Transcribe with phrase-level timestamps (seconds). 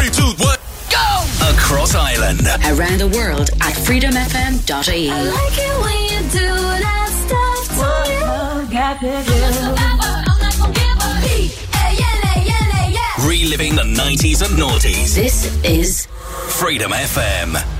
[0.00, 0.56] Three, two, one,
[0.88, 1.20] go!
[1.52, 2.40] Across Ireland.
[2.64, 5.10] Around the world at freedomfm.ie.
[5.10, 7.84] I like it when you do that stuff to
[11.28, 11.52] me.
[13.28, 15.14] Reliving the 90s and noughties.
[15.14, 16.06] This is
[16.48, 17.79] Freedom FM.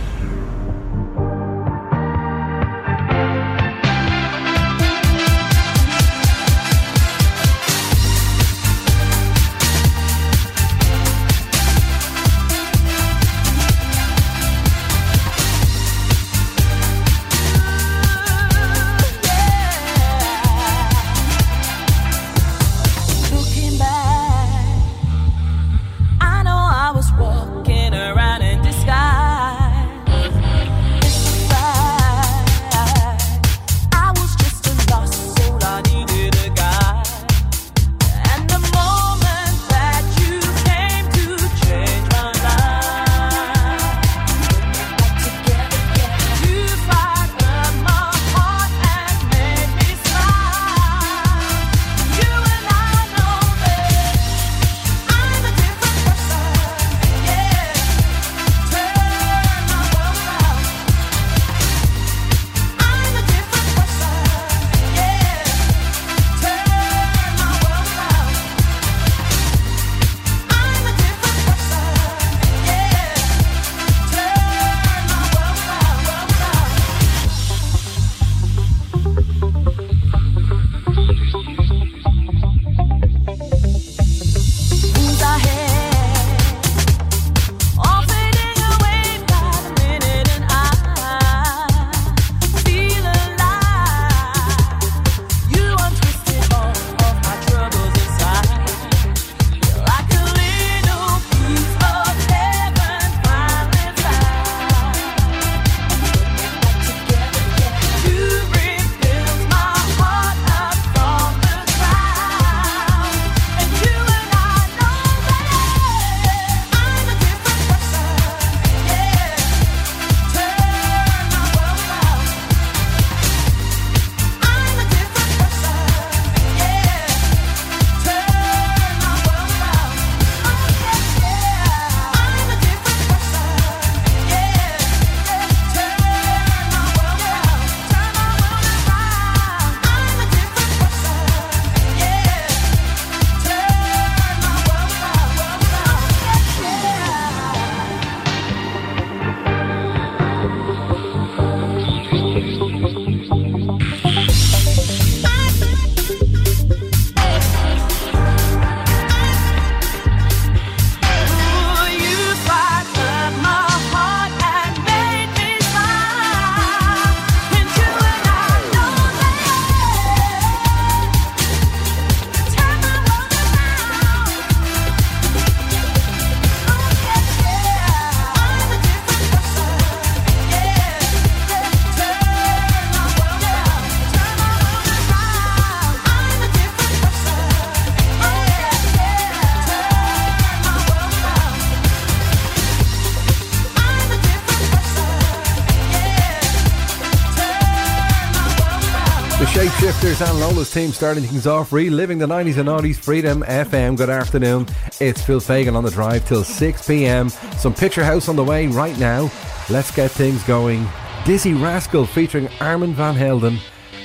[200.20, 202.96] Shapeshifters and Lola's Theme starting things off, reliving the 90s and 90s.
[202.96, 203.96] Freedom FM.
[203.96, 204.66] Good afternoon.
[205.00, 207.30] It's Phil Fagan on the drive till 6 p.m.
[207.30, 209.30] Some Picture House on the way right now.
[209.70, 210.84] Let's get things going.
[211.24, 213.58] Dizzee Rascal featuring Armand Van Helden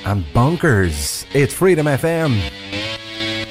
[0.06, 1.26] and Bonkers.
[1.34, 2.65] It's Freedom FM.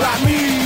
[0.00, 0.59] About me.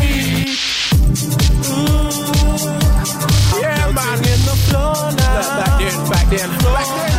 [0.00, 0.44] Me.
[1.68, 2.12] Mm,
[3.60, 5.58] yeah, man, in the floor now.
[5.58, 7.14] Back then, back then, back then.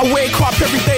[0.00, 0.97] I wake up every day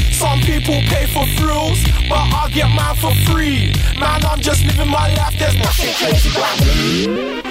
[0.21, 3.73] Some people pay for thrills, but I get mine for free.
[3.99, 7.41] Man, I'm just living my life, there's nothing crazy about me.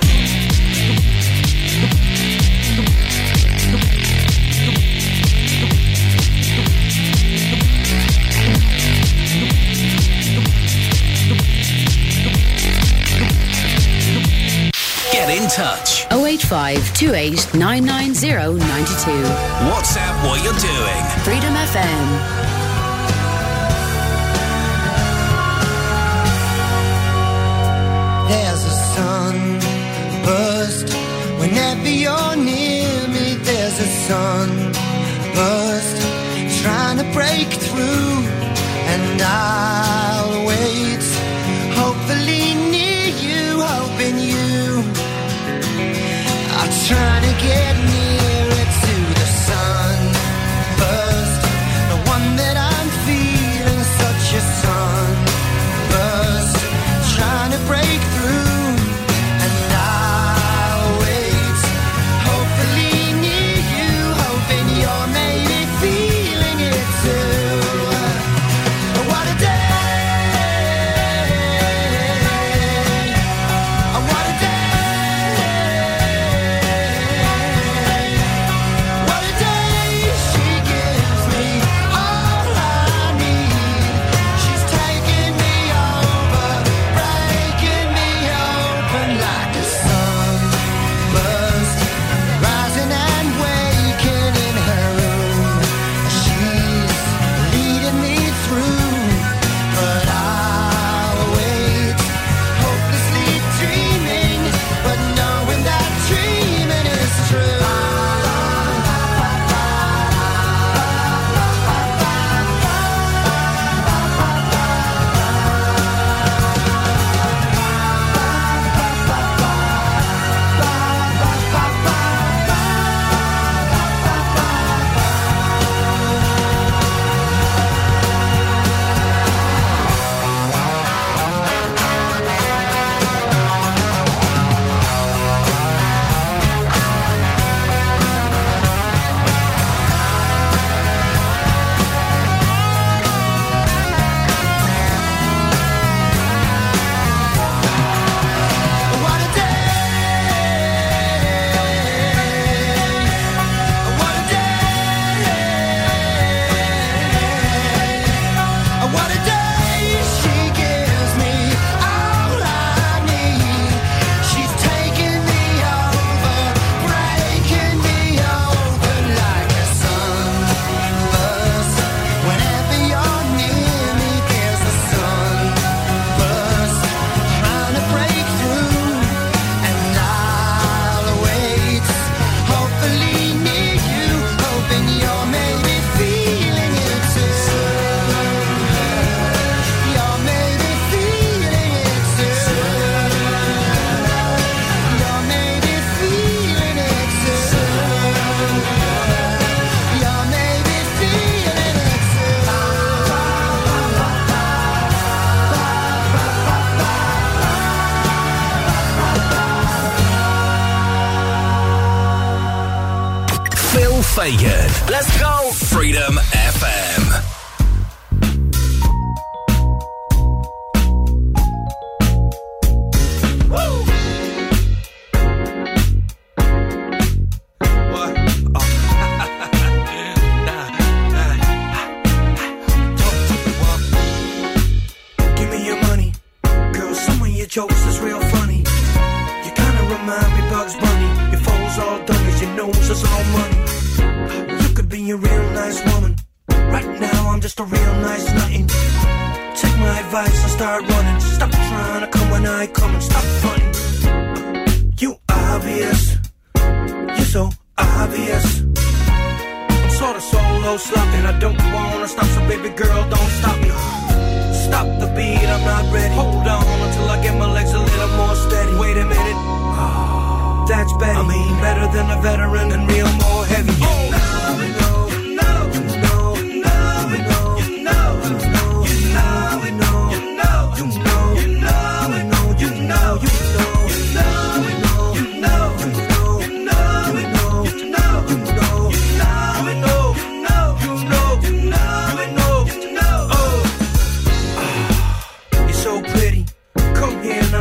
[15.11, 16.07] Get in touch.
[16.13, 19.11] 085 28 990 92.
[19.67, 21.25] WhatsApp what you're doing.
[21.25, 22.50] Freedom FM.
[34.11, 35.99] Sunburst
[36.63, 38.15] trying to break through,
[38.93, 41.05] and I'll wait.
[41.81, 43.43] Hopefully near you,
[43.75, 44.83] hoping you
[46.59, 48.00] are trying to get nearer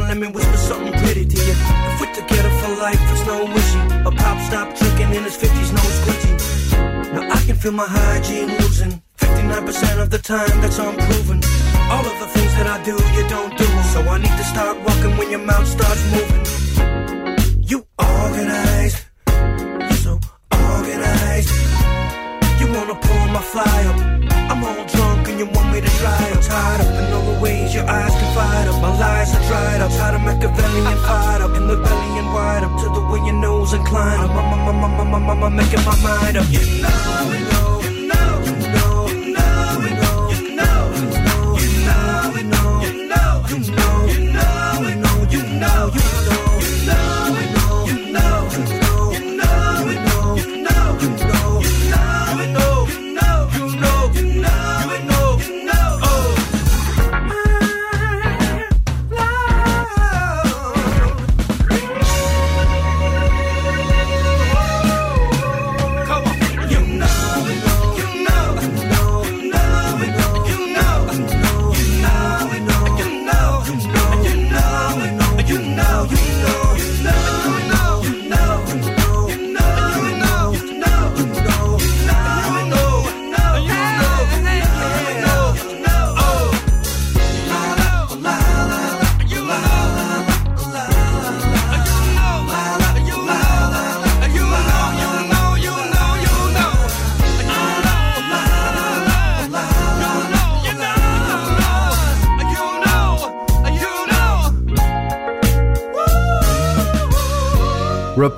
[0.10, 1.56] time and whisper something pretty to you.
[1.90, 3.82] If we're together for life, it's no wishy.
[4.10, 6.34] A pop stop drinking in his 50s, no squinty.
[7.14, 9.02] Now I can feel my hygiene losing.
[9.18, 11.40] 59% of the time, that's unproven.
[11.94, 13.68] All of the things that I do, you don't do.
[13.94, 16.44] So I need to start walking when your mouth starts moving.
[17.72, 19.00] You organized.
[19.90, 20.14] you're so
[20.74, 21.52] organized.
[22.60, 24.00] You wanna pull my fly up.
[24.52, 26.24] I'm all drunk and you want me to dry.
[26.34, 27.19] I'm tied up and
[27.74, 28.82] your eyes can fight up.
[28.82, 29.92] My lies are dried up.
[29.92, 31.56] Try to Machiavellian fight up.
[31.56, 32.74] In the belly and wide up.
[32.82, 34.30] To the way your nose incline up.
[34.32, 36.46] I'm, I'm, I'm, I'm, I'm, I'm, I'm making my mind up.
[36.50, 37.79] You know, you know.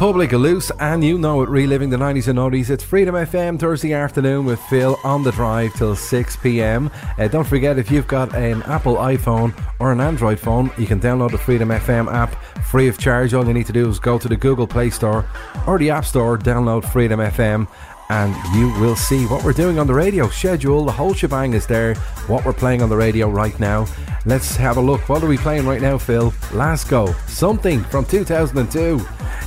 [0.02, 0.08] Know.
[0.08, 2.72] Republic Loose, and you know it, reliving the 90s and 90s.
[2.72, 6.90] It's Freedom FM Thursday afternoon with Phil on the drive till 6 pm.
[7.20, 11.00] Uh, don't forget, if you've got an Apple iPhone or an Android phone, you can
[11.00, 13.36] download the Freedom FM app free of charge.
[13.36, 15.24] All you need to do is go to the Google Play Store
[15.68, 17.68] or the App Store, download Freedom FM.
[18.12, 20.84] And you will see what we're doing on the radio schedule.
[20.84, 21.96] The whole shebang is there.
[22.28, 23.88] What we're playing on the radio right now.
[24.26, 25.08] Let's have a look.
[25.08, 26.34] What are we playing right now, Phil?
[26.52, 27.14] Last go.
[27.28, 29.00] Something from 2002.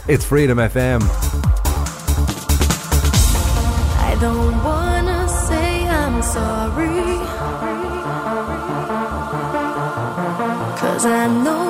[0.08, 1.02] It's Freedom FM.
[4.00, 7.18] I don't wanna say I'm sorry.
[10.80, 11.63] Cause I know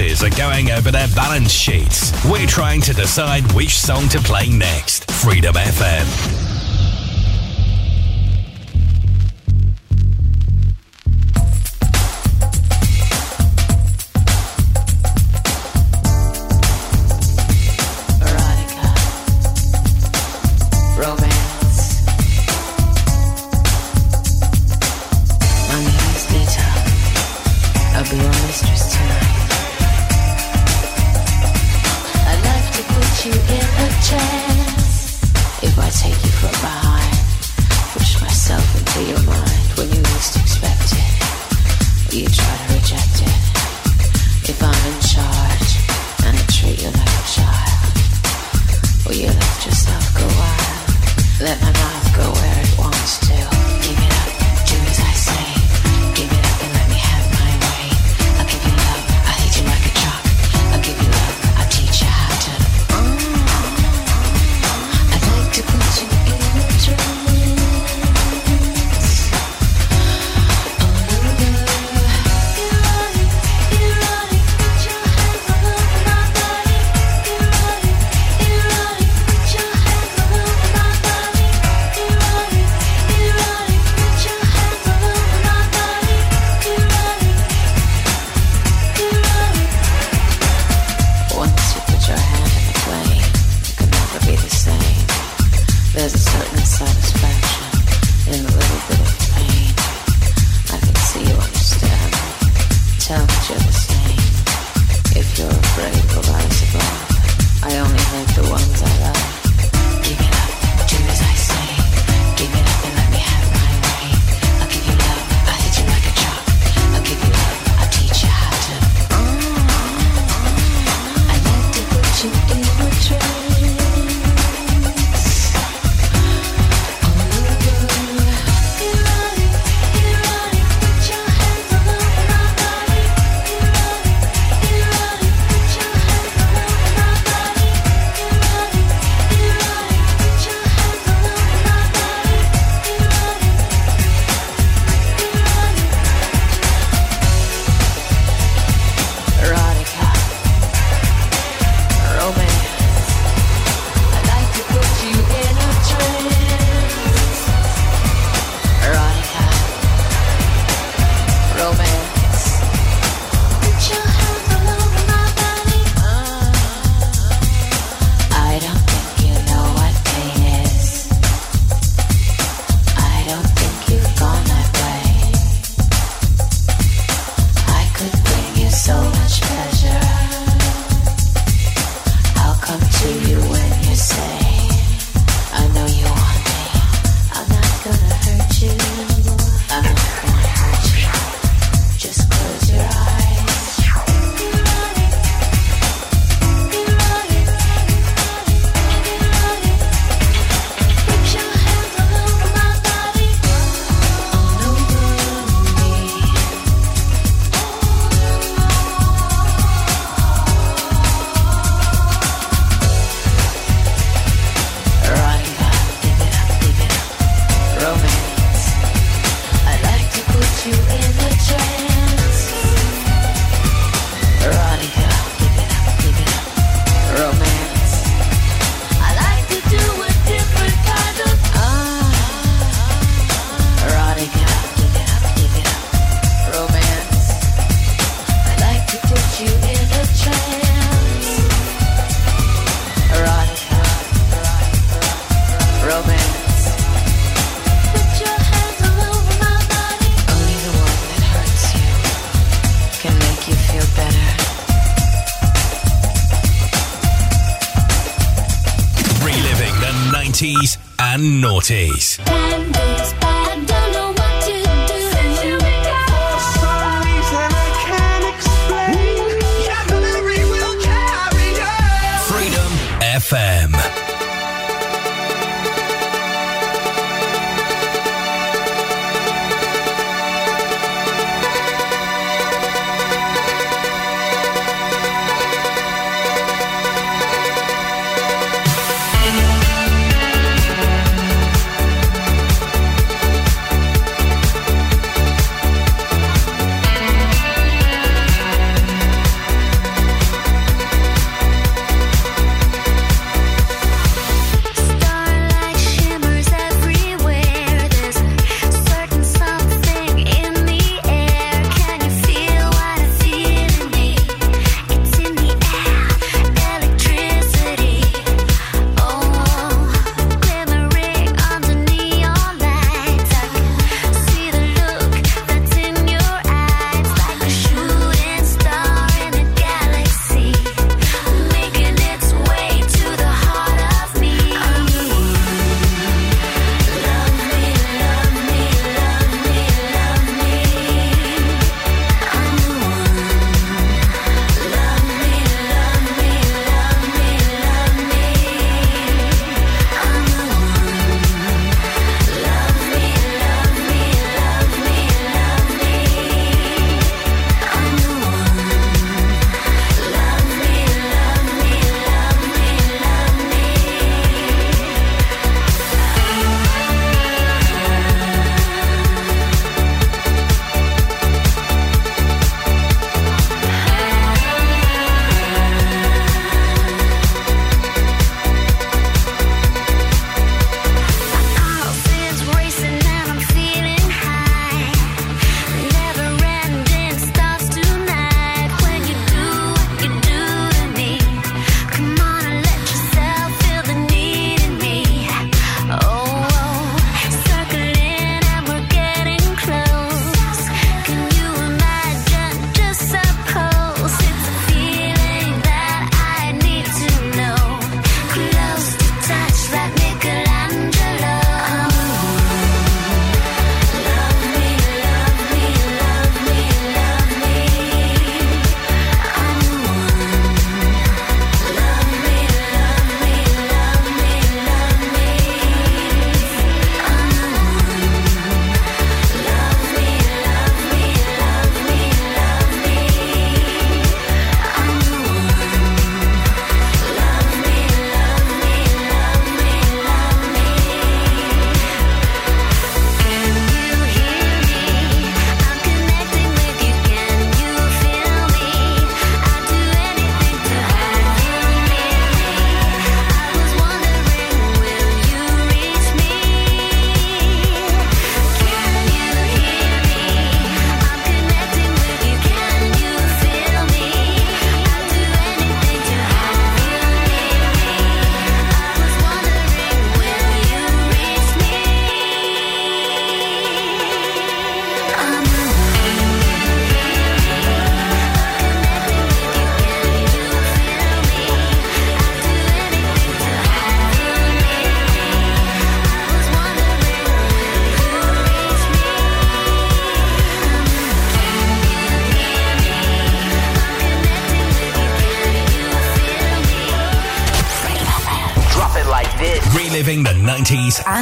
[0.00, 2.12] are going over their balance sheets.
[2.24, 5.10] We're trying to decide which song to play next.
[5.10, 6.41] Freedom FM.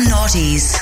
[0.00, 0.79] And noughties.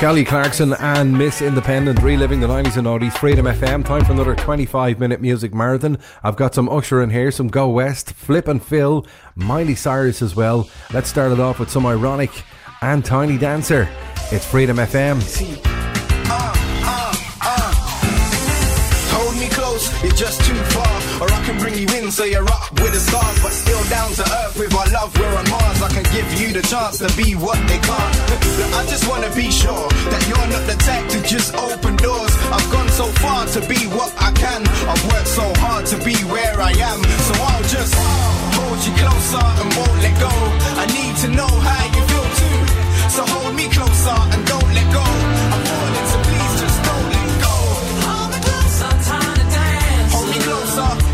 [0.00, 3.18] Kelly Clarkson and Miss Independent reliving the 90s and 90s.
[3.18, 3.84] Freedom FM.
[3.84, 5.98] Time for another 25 minute music marathon.
[6.22, 10.34] I've got some Usher in here, some Go West, Flip and Fill, Miley Cyrus as
[10.34, 10.70] well.
[10.94, 12.44] Let's start it off with some Ironik
[12.80, 13.90] and Tiny Dancer.
[14.32, 15.20] It's Freedom FM.
[16.30, 17.74] Uh, uh, uh.
[19.12, 20.49] Hold me close, you're just.
[21.20, 24.10] Or I can bring you in so you're up with the stars, but still down
[24.16, 25.12] to earth with our love.
[25.20, 25.82] We're on Mars.
[25.84, 28.14] I can give you the chance to be what they can't.
[28.32, 32.32] Look, I just wanna be sure that you're not the type to just open doors.
[32.48, 34.64] I've gone so far to be what I can.
[34.88, 37.00] I've worked so hard to be where I am.
[37.28, 37.92] So I'll just
[38.56, 40.32] hold you closer and won't let go.
[40.80, 42.58] I need to know how you feel too.
[43.12, 45.39] So hold me closer and don't let go.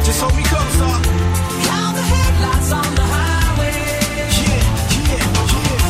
[0.06, 0.92] Just hold me closer.
[1.66, 3.74] Count the headlights on the highway.
[4.38, 4.62] Yeah,
[5.10, 5.82] yeah, yeah.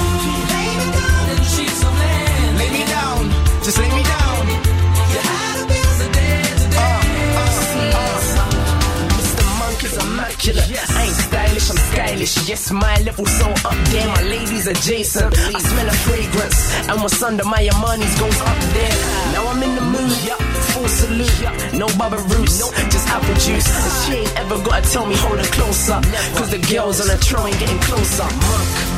[0.52, 2.56] Lay me down and she's a man.
[2.56, 3.30] Lay me down,
[3.62, 4.05] just lay me
[12.26, 12.48] Stylish.
[12.48, 14.06] Yes, my level so up there.
[14.06, 15.34] My ladies adjacent.
[15.36, 18.96] I smell a fragrance, and what's under my Armani's goes up there.
[19.32, 20.12] Now I'm in the mood.
[20.72, 21.74] Full salute.
[21.74, 22.58] No Baba Roots,
[22.92, 23.68] just apple juice.
[23.68, 26.00] And she ain't ever gotta tell me hold her closer.
[26.36, 28.28] Cause the girls on the train getting closer.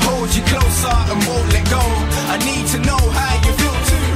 [0.09, 1.83] Hold you closer and won't let go.
[2.35, 4.09] I need to know how you feel too.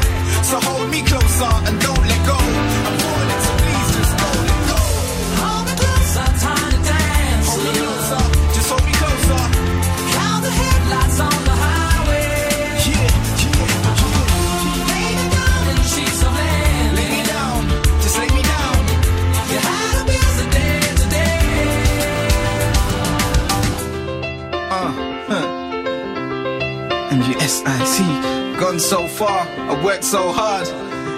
[0.42, 2.38] So hold me closer and don't let go.
[2.88, 3.11] I'm
[27.64, 28.58] M-U-S-I-T.
[28.58, 30.66] Gone so far, I worked so hard.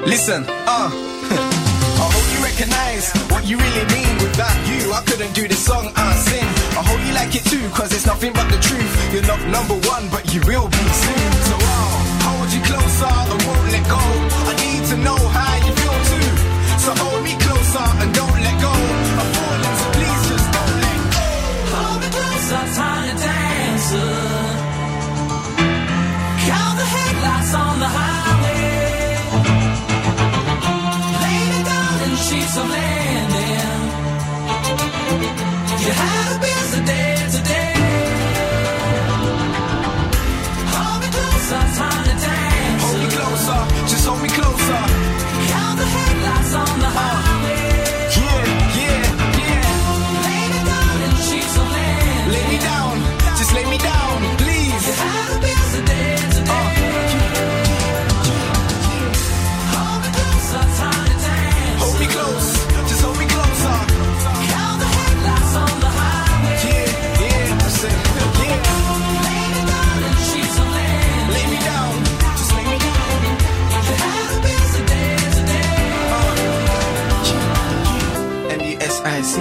[0.06, 0.90] Listen, uh.
[1.94, 4.14] I hope you recognize what you really mean.
[4.20, 6.44] Without you, I couldn't do this song I sing.
[6.76, 8.92] I hope you like it too, cause it's nothing but the truth.
[9.12, 11.30] You're not number one, but you will be soon.
[11.48, 14.02] So I'll hold you closer and won't let go.
[14.50, 16.30] I need to know how you feel too.
[16.84, 18.23] So hold me closer and don't
[32.56, 32.83] and
[79.24, 79.40] legacy,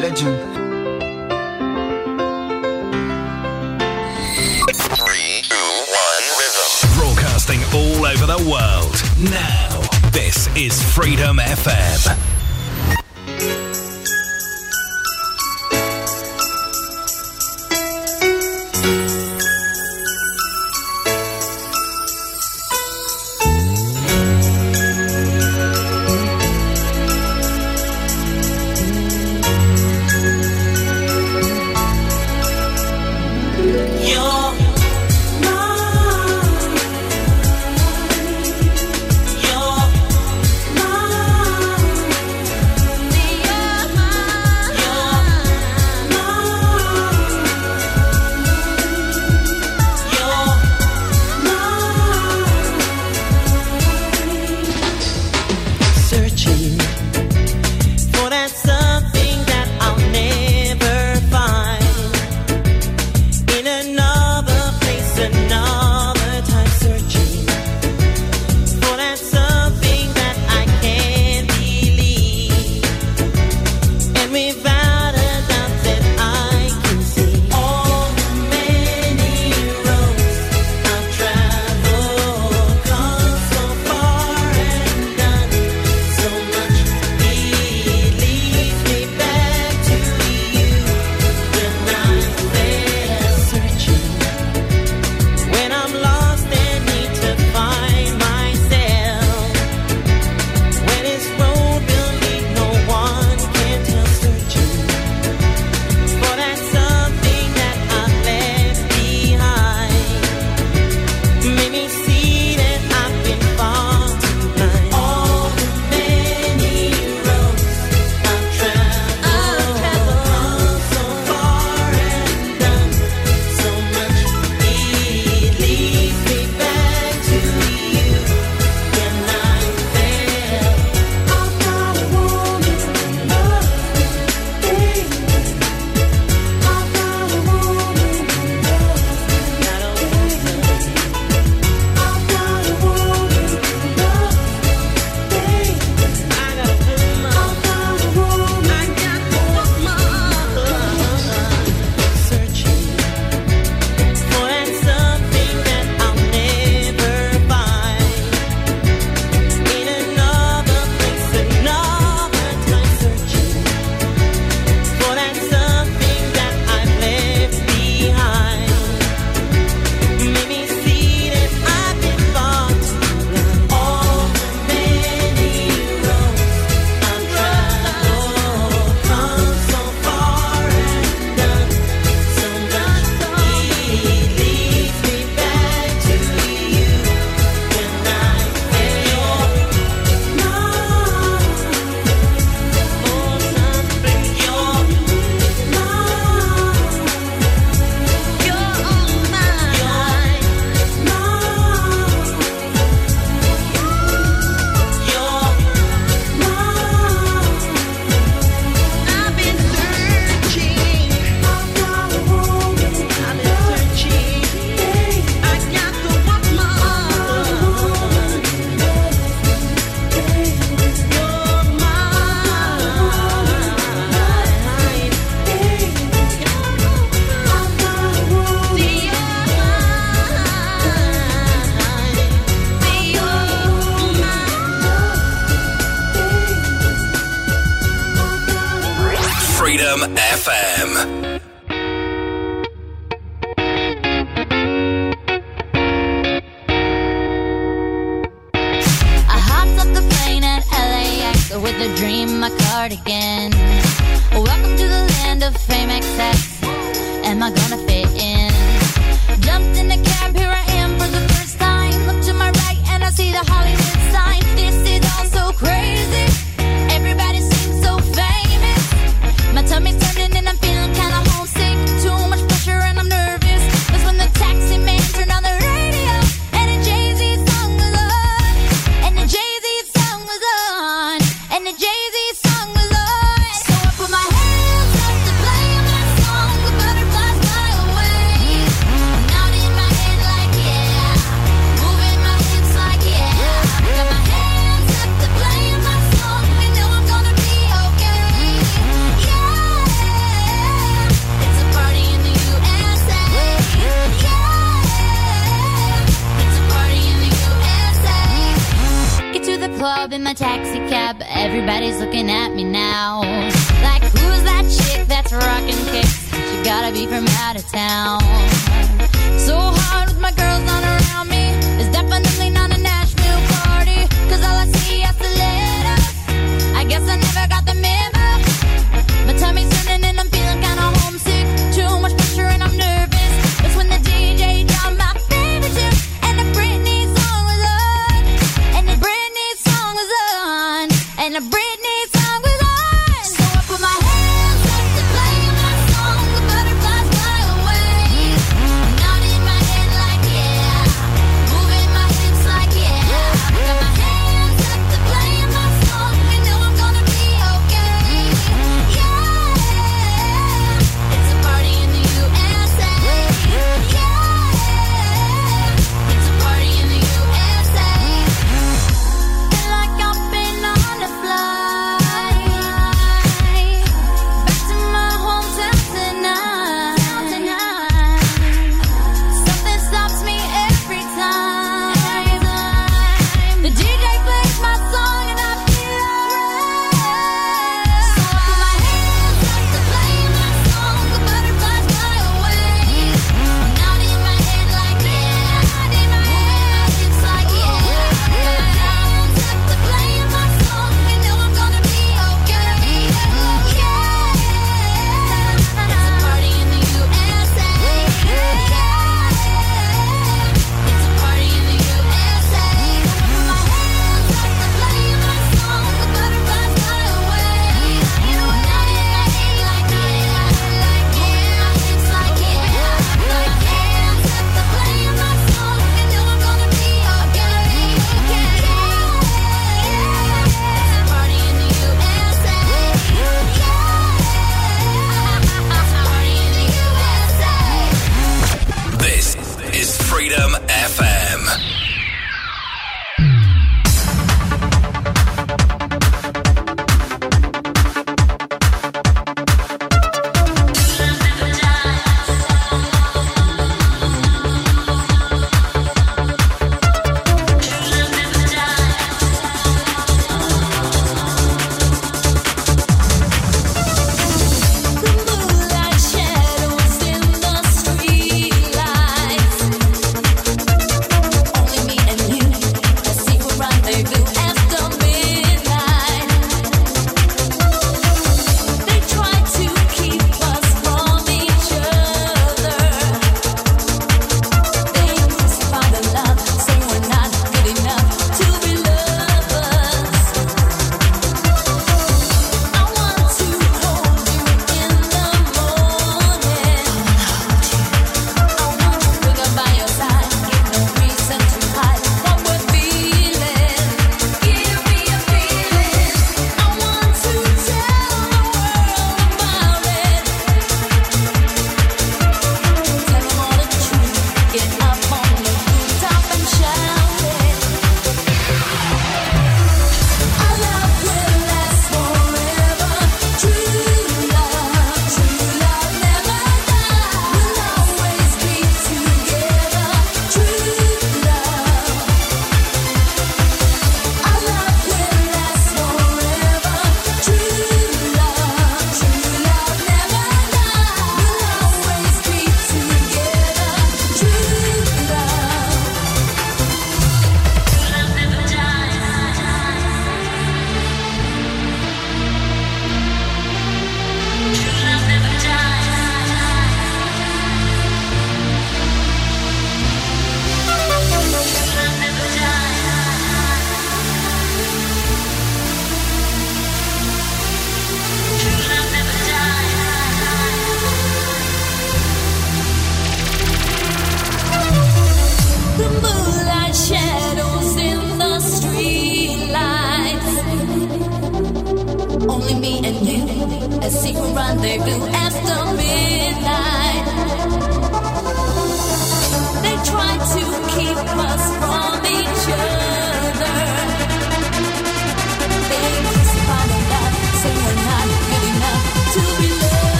[0.00, 0.38] legend.
[4.96, 5.54] Three, two,
[5.90, 6.98] one, rhythm.
[6.98, 9.30] Broadcasting all over the world.
[9.30, 12.37] Now, this is Freedom FM.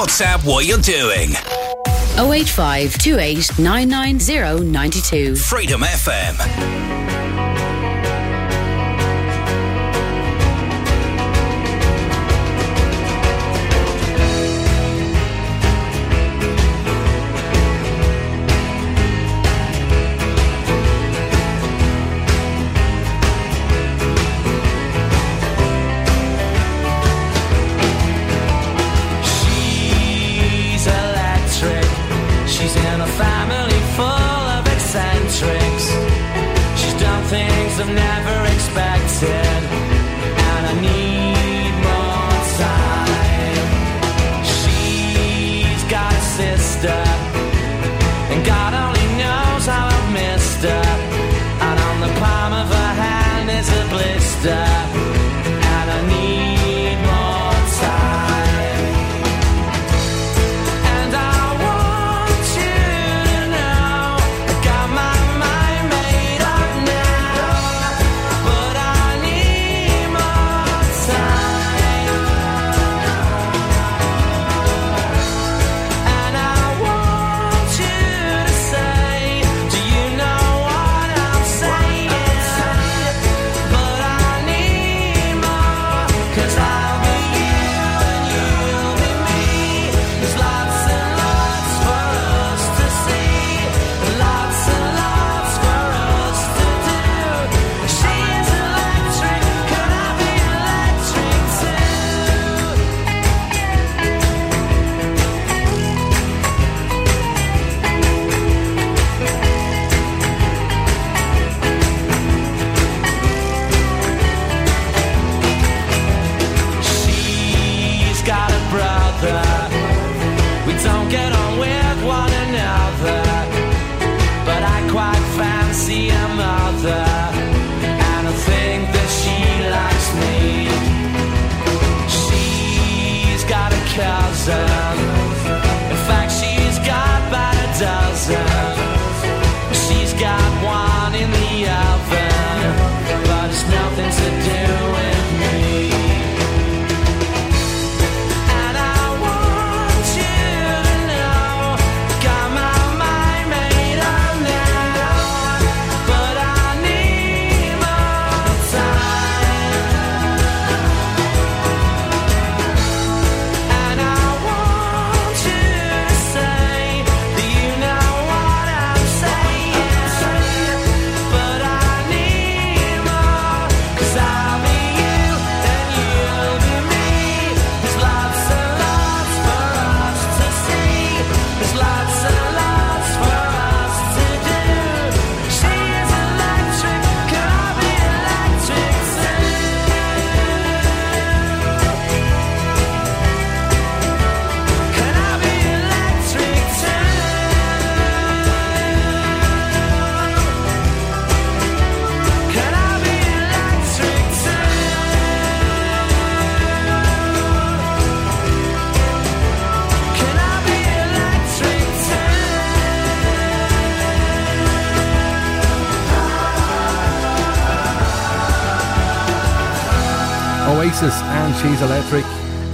[0.00, 1.32] WhatsApp what you're doing.
[2.16, 2.94] 085
[5.44, 7.09] Freedom FM.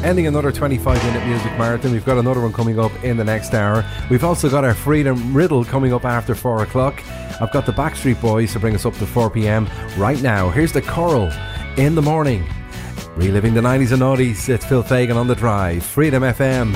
[0.06, 1.90] Ending another 25 minute music marathon.
[1.90, 3.84] We've got another one coming up in the next hour.
[4.08, 7.02] We've also got our Freedom Riddle coming up after 4 o'clock.
[7.40, 9.68] I've got the Backstreet Boys to bring us up to 4 pm.
[9.98, 11.32] Right now, here's the Coral
[11.76, 12.46] in the morning.
[13.16, 14.48] Reliving the 90s and noughties.
[14.48, 15.82] It's Phil Fagan on the drive.
[15.82, 16.72] Freedom FM.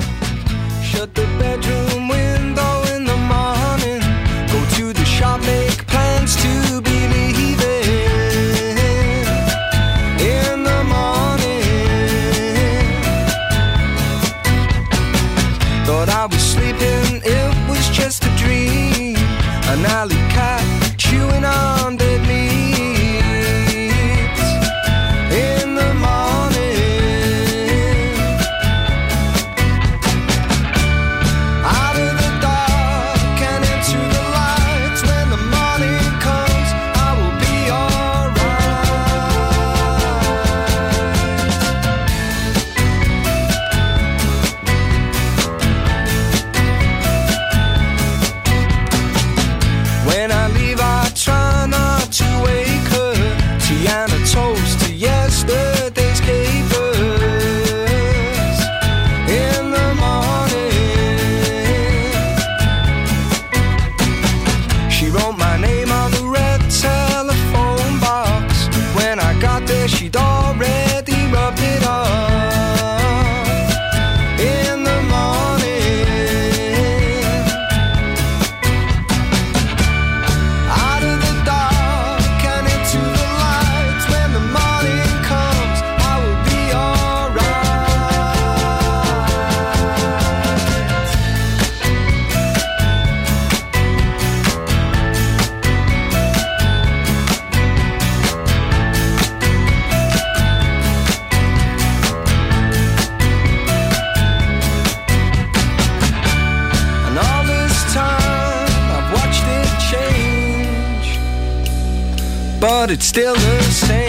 [113.11, 114.07] Still the same.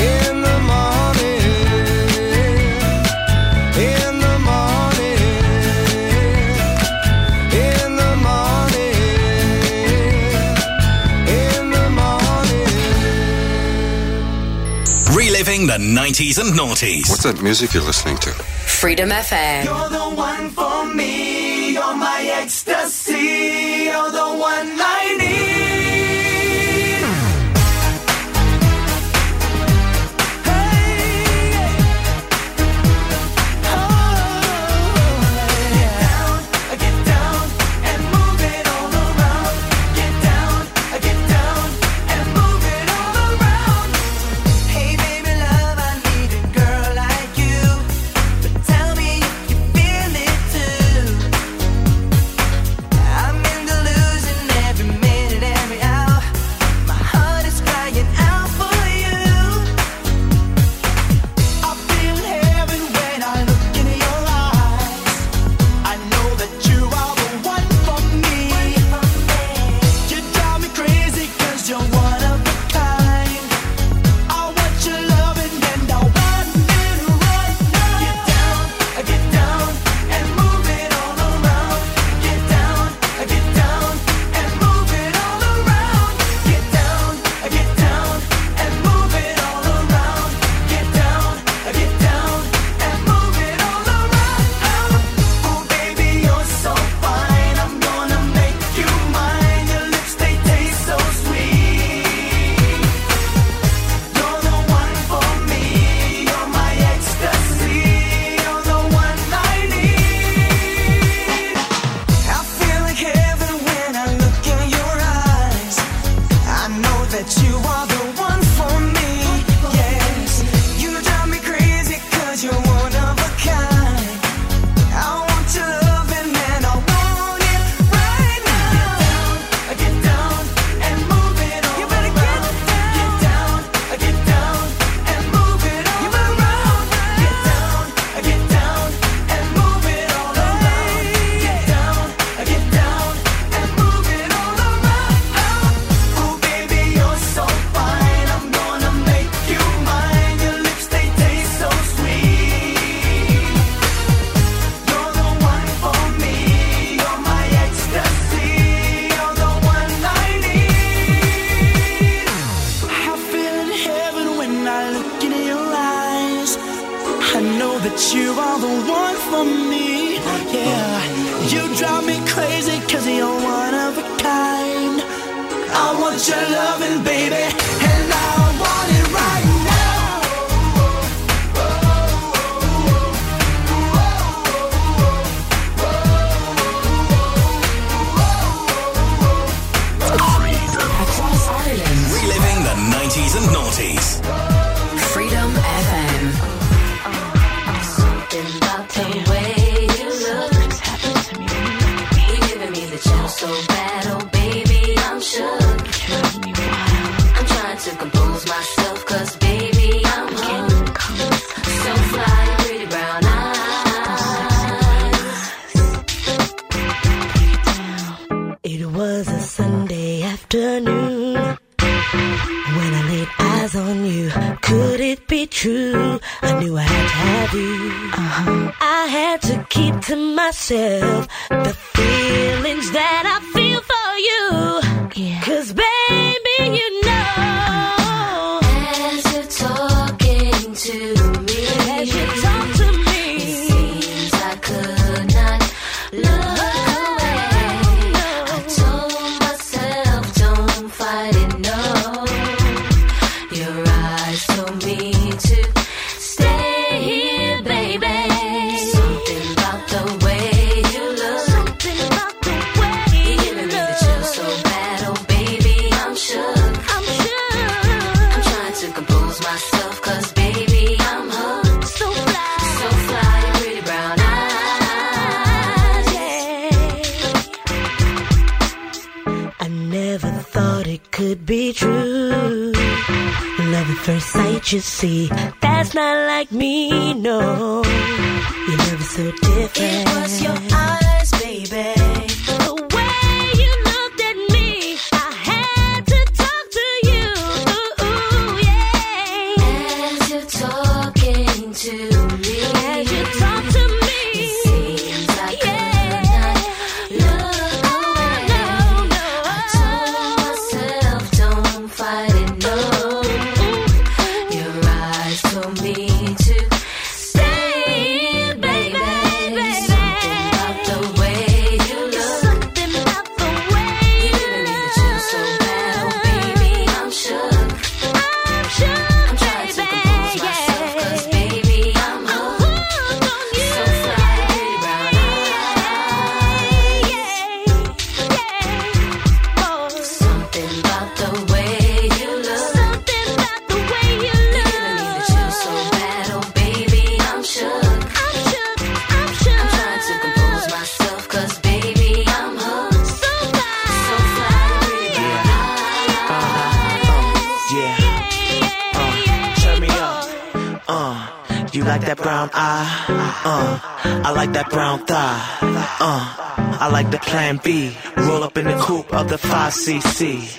[0.00, 1.42] In the morning,
[3.76, 5.20] in the morning,
[7.66, 8.96] in the morning,
[11.28, 12.68] in the morning.
[15.14, 17.10] Reliving the 90s and noughties.
[17.10, 18.30] What's that music you're listening to?
[18.30, 19.64] Freedom FM.
[19.66, 21.07] You're the one for me.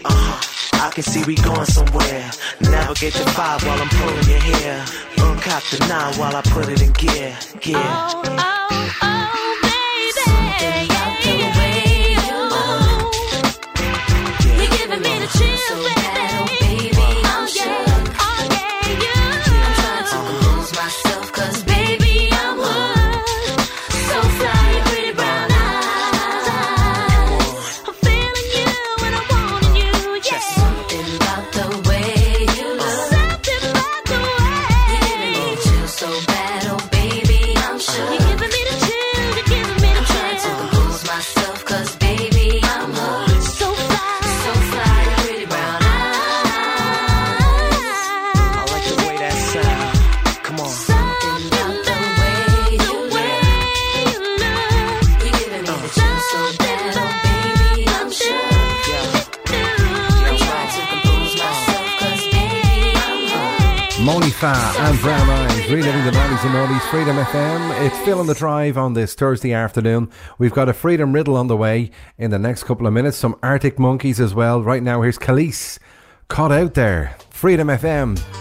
[0.06, 0.42] Uh,
[0.74, 2.30] I can see we going somewhere.
[2.62, 4.86] Navigate the five while I'm pulling your hair.
[5.18, 6.42] Uncock the nine while I
[66.42, 67.86] James and Ollie's Freedom FM.
[67.86, 70.10] It's still on the drive on this Thursday afternoon.
[70.38, 73.18] We've got a Freedom Riddle on the way in the next couple of minutes.
[73.18, 74.62] Some Arctic Monkeys as well.
[74.64, 75.80] Right now, here's Kelis
[76.30, 77.18] Caught out there.
[77.30, 78.39] Freedom FM.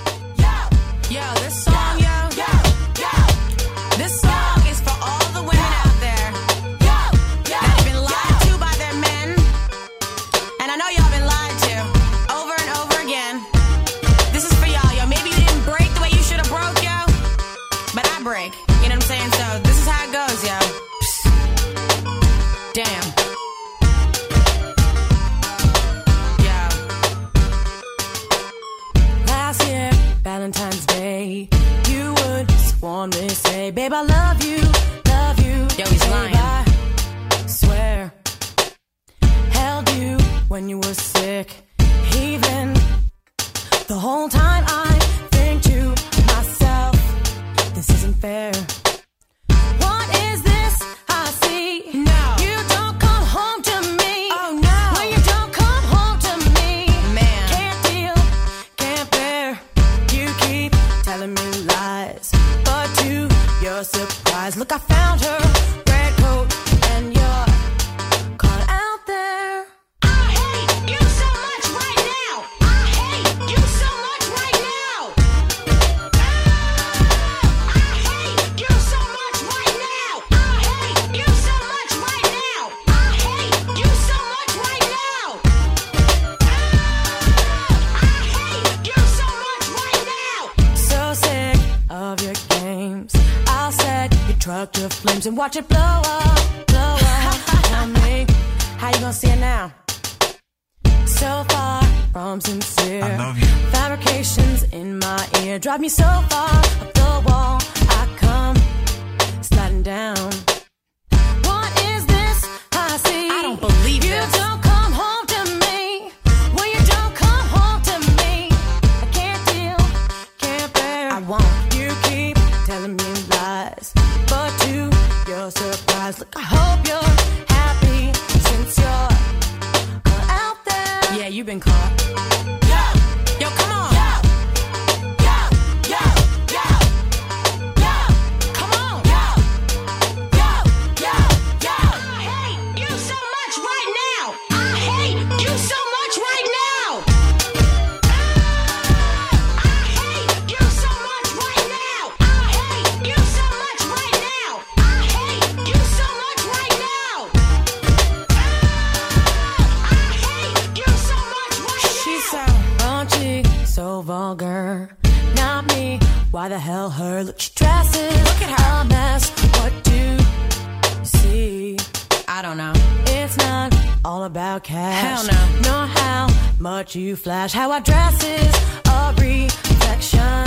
[177.19, 177.53] flash.
[177.53, 178.55] How I dress is
[178.87, 180.45] a reflection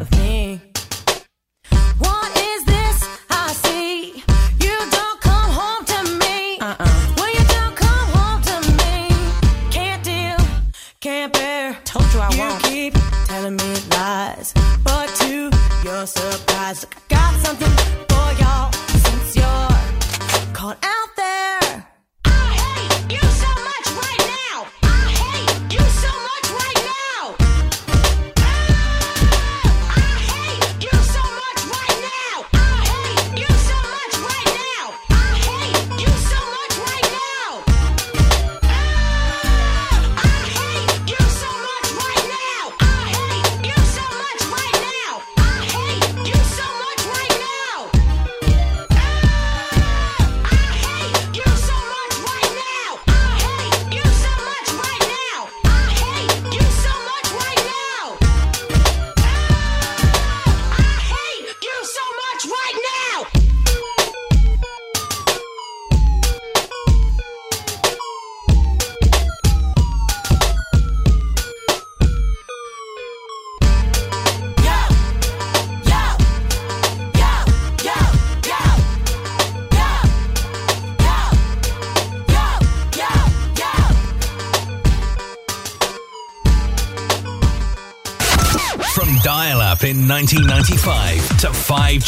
[0.00, 0.60] of me.
[1.98, 4.22] What is this I see?
[4.64, 6.58] You don't come home to me.
[6.60, 7.14] Uh-uh.
[7.16, 9.08] Well, you don't come home to me.
[9.70, 10.36] Can't deal,
[11.00, 11.76] can't bear.
[11.84, 12.62] Told you I you won't.
[12.64, 12.94] You keep
[13.26, 14.52] telling me lies,
[14.84, 15.50] but to
[15.84, 16.47] your surprise.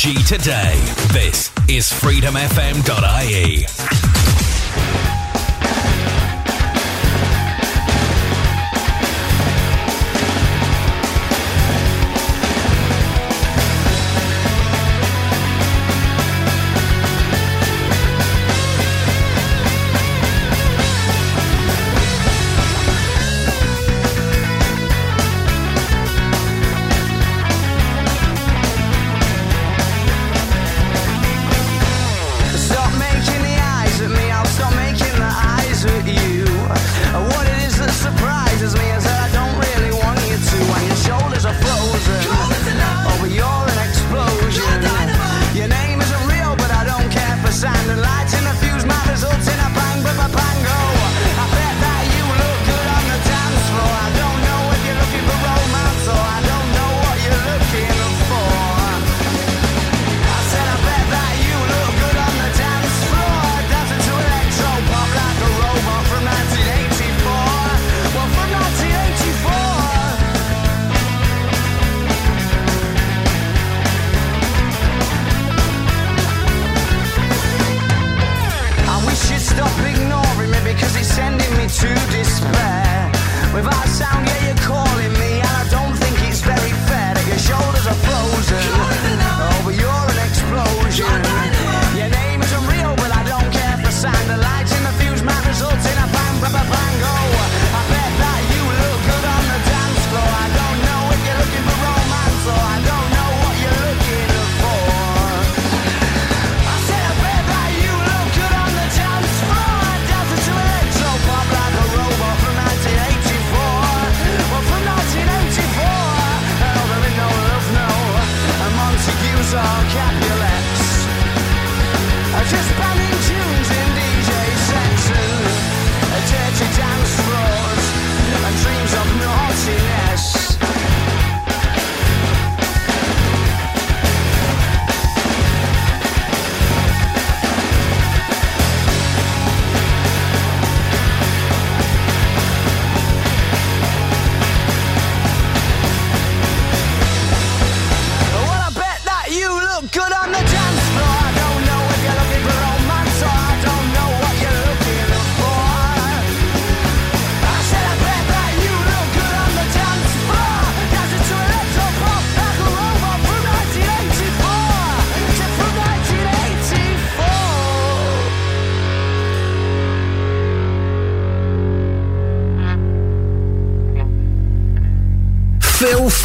[0.00, 0.80] Today.
[1.12, 3.66] This is freedomfm.ie.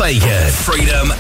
[0.06, 1.15] Freedom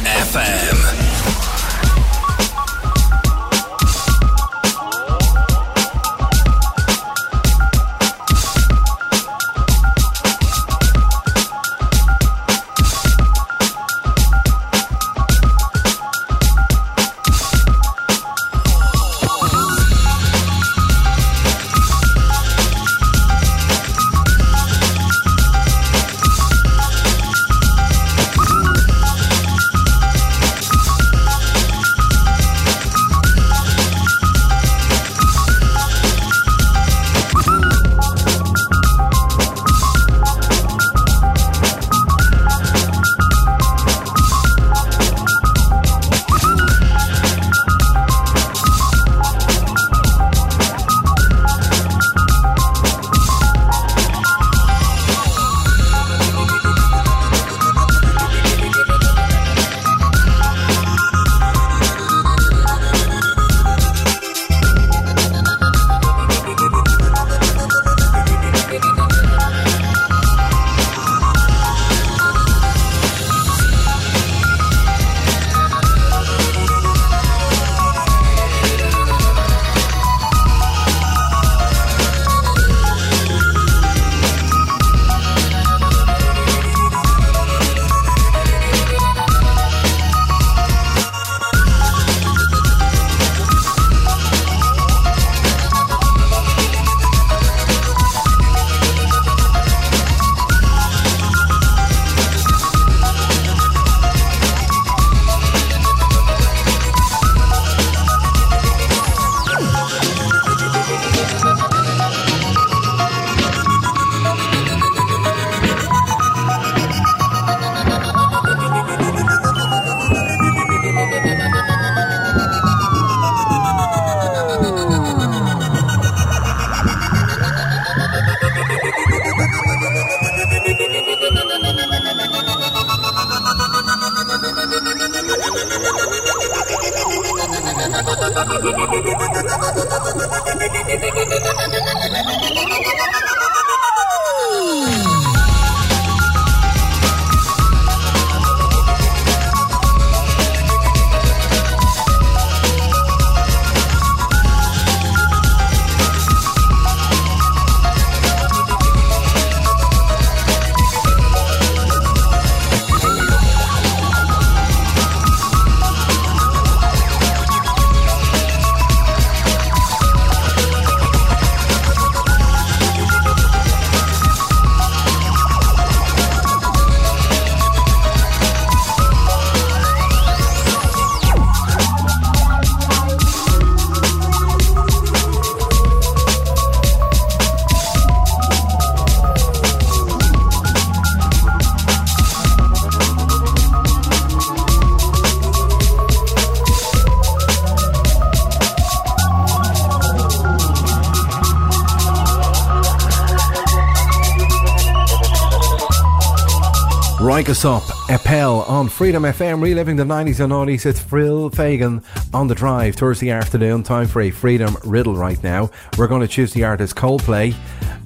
[207.45, 210.83] Wake Us Up, Appel on Freedom FM, reliving the 90s and noughties.
[210.83, 212.01] It's Phil Fagan
[212.33, 213.83] on the drive Thursday afternoon.
[213.83, 215.69] Time for a Freedom riddle right now.
[215.95, 217.53] We're going to choose the artist Coldplay,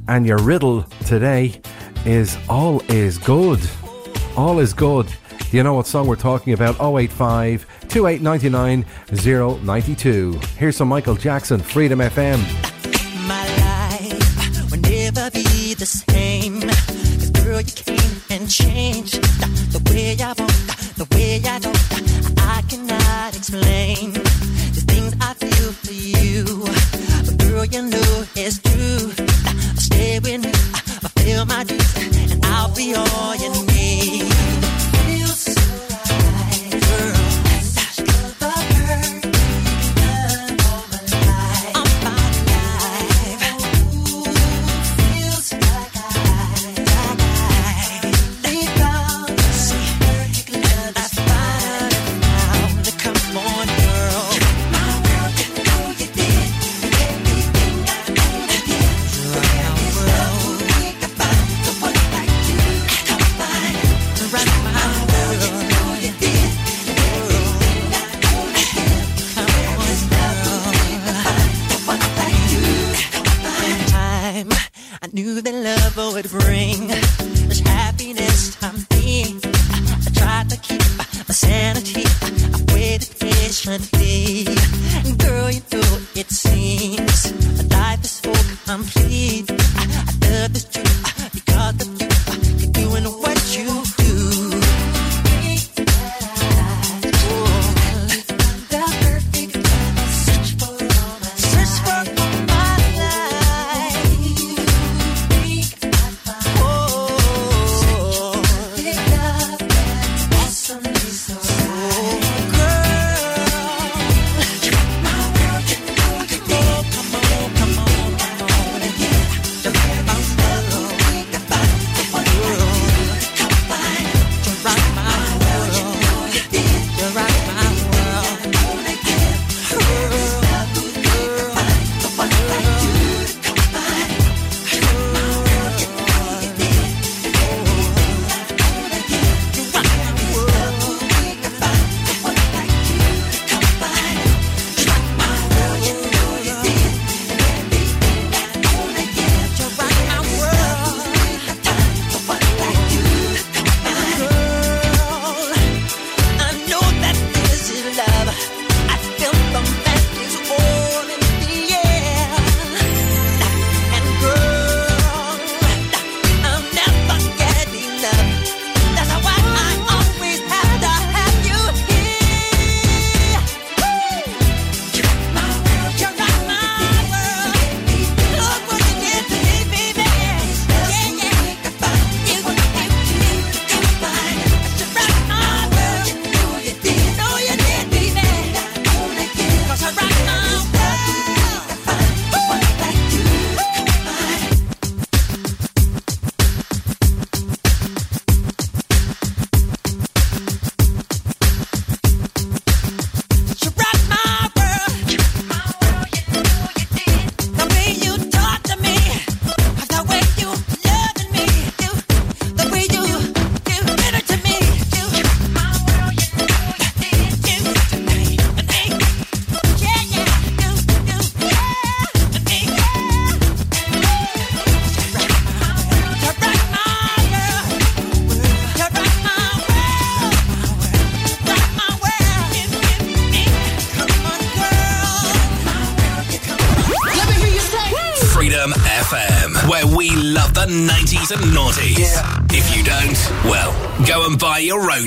[0.09, 1.61] and your riddle today
[2.05, 3.61] is All is Good.
[4.35, 5.07] All is Good.
[5.07, 6.75] Do you know what song we're talking about?
[6.81, 8.85] 085 2899
[9.65, 10.39] 092.
[10.57, 12.58] Here's some Michael Jackson, Freedom FM.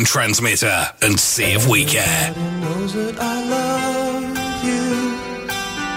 [0.05, 2.05] Transmitter and see if we care.
[2.05, 4.85] Everybody knows that I love you.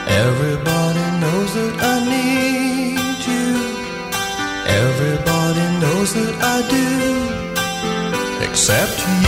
[0.07, 3.47] Everybody knows that I need you.
[4.83, 8.49] Everybody knows that I do.
[8.49, 9.24] Except you.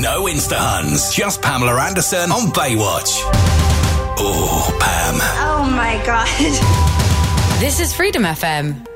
[0.00, 3.20] No Insta Huns, just Pamela Anderson on Baywatch.
[4.18, 5.14] Oh, Pam.
[5.40, 6.28] Oh my God.
[7.60, 8.93] This is Freedom FM.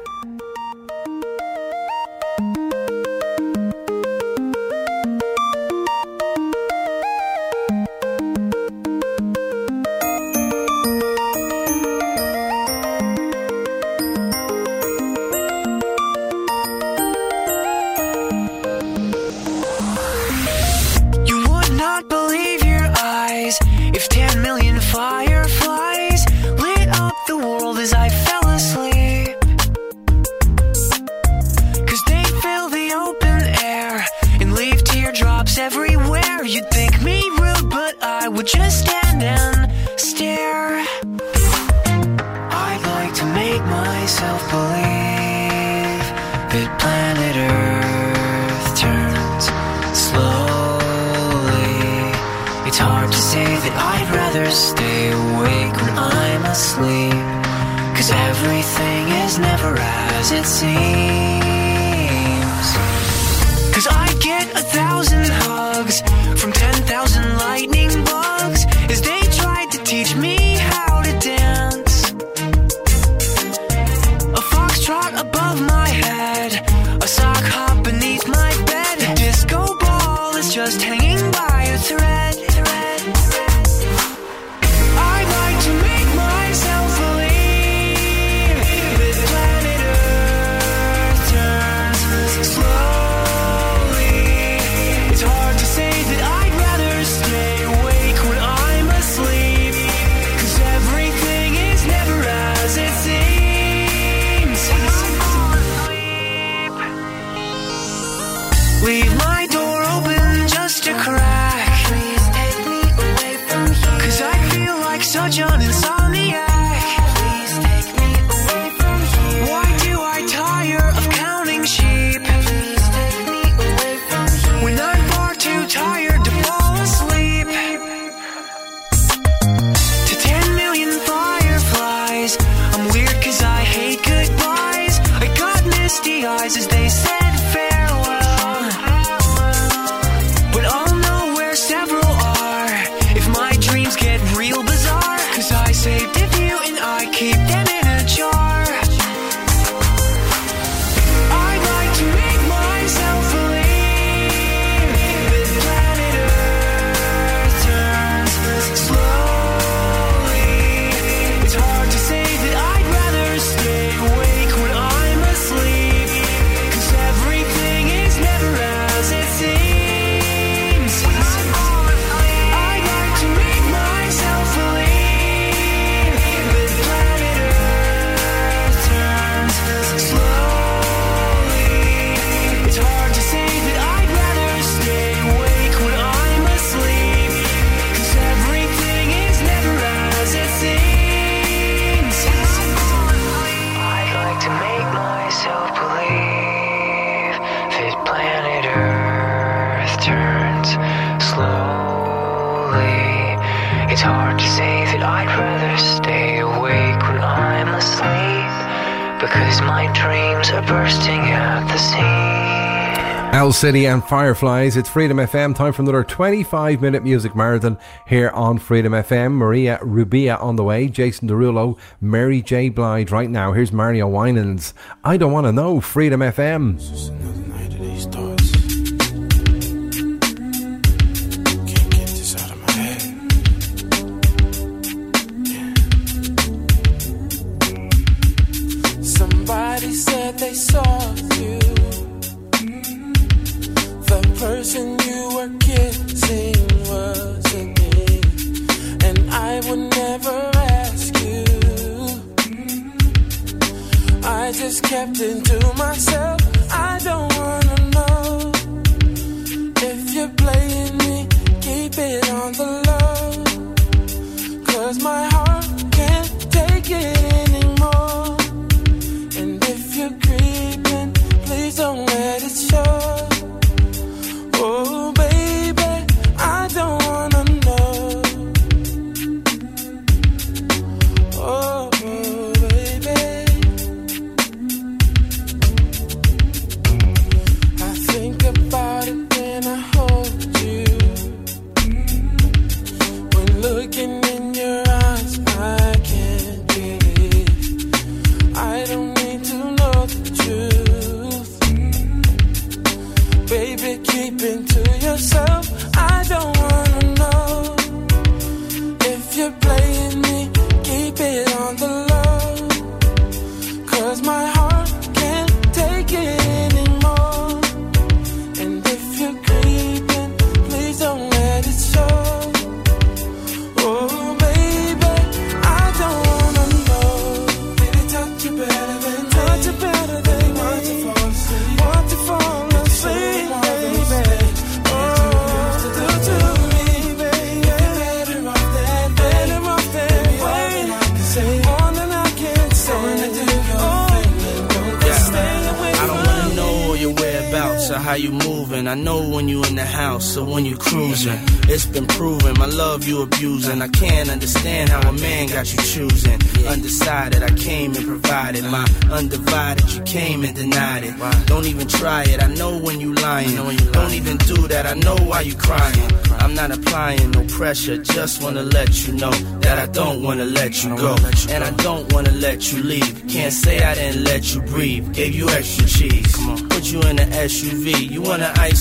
[213.59, 214.77] City and Fireflies.
[214.77, 215.53] It's Freedom FM.
[215.53, 217.77] Time for another 25 minute music marathon
[218.07, 219.33] here on Freedom FM.
[219.33, 222.69] Maria Rubia on the way, Jason Derulo, Mary J.
[222.69, 223.53] Blige right now.
[223.53, 224.75] Here's Mario Winans.
[225.03, 225.81] I don't want to know.
[225.81, 227.28] Freedom FM.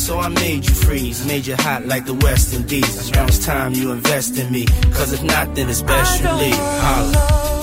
[0.07, 3.11] So I made you freeze, made you hot like the West Indies.
[3.11, 6.55] Now it's time you invest in me, cause if not, then it's best you leave.
[6.55, 7.56] Holla.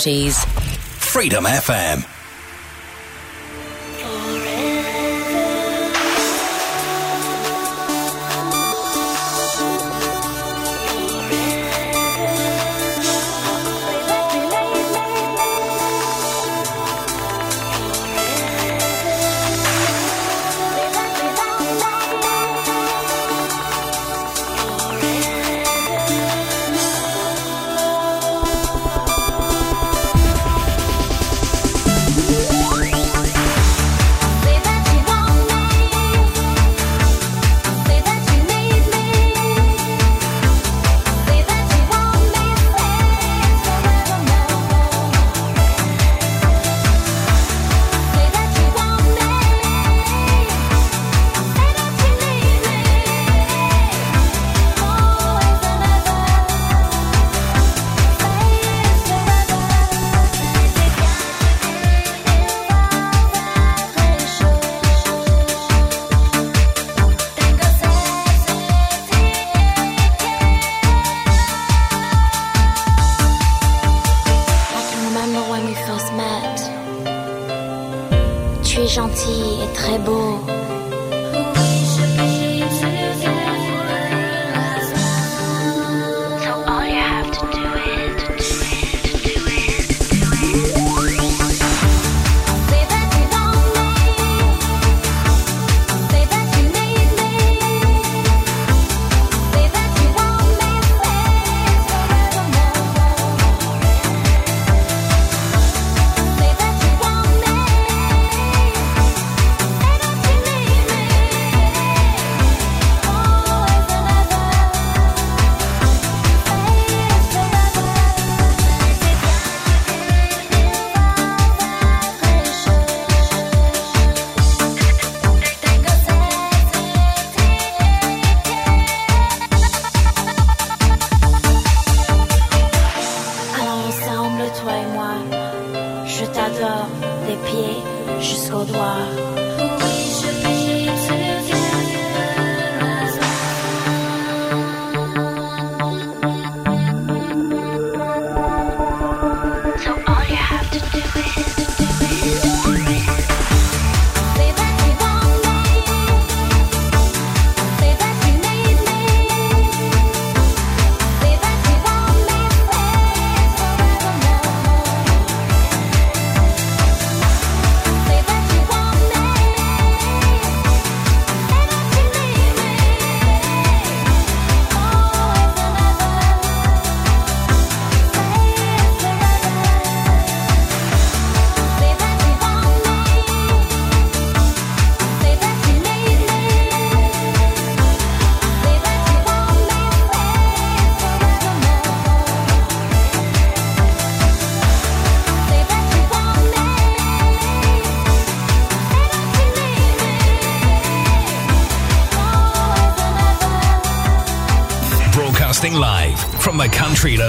[0.00, 0.49] Scotties.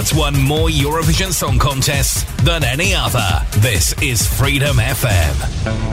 [0.02, 3.22] that's won more Eurovision Song Contests than any other.
[3.58, 5.91] This is Freedom FM.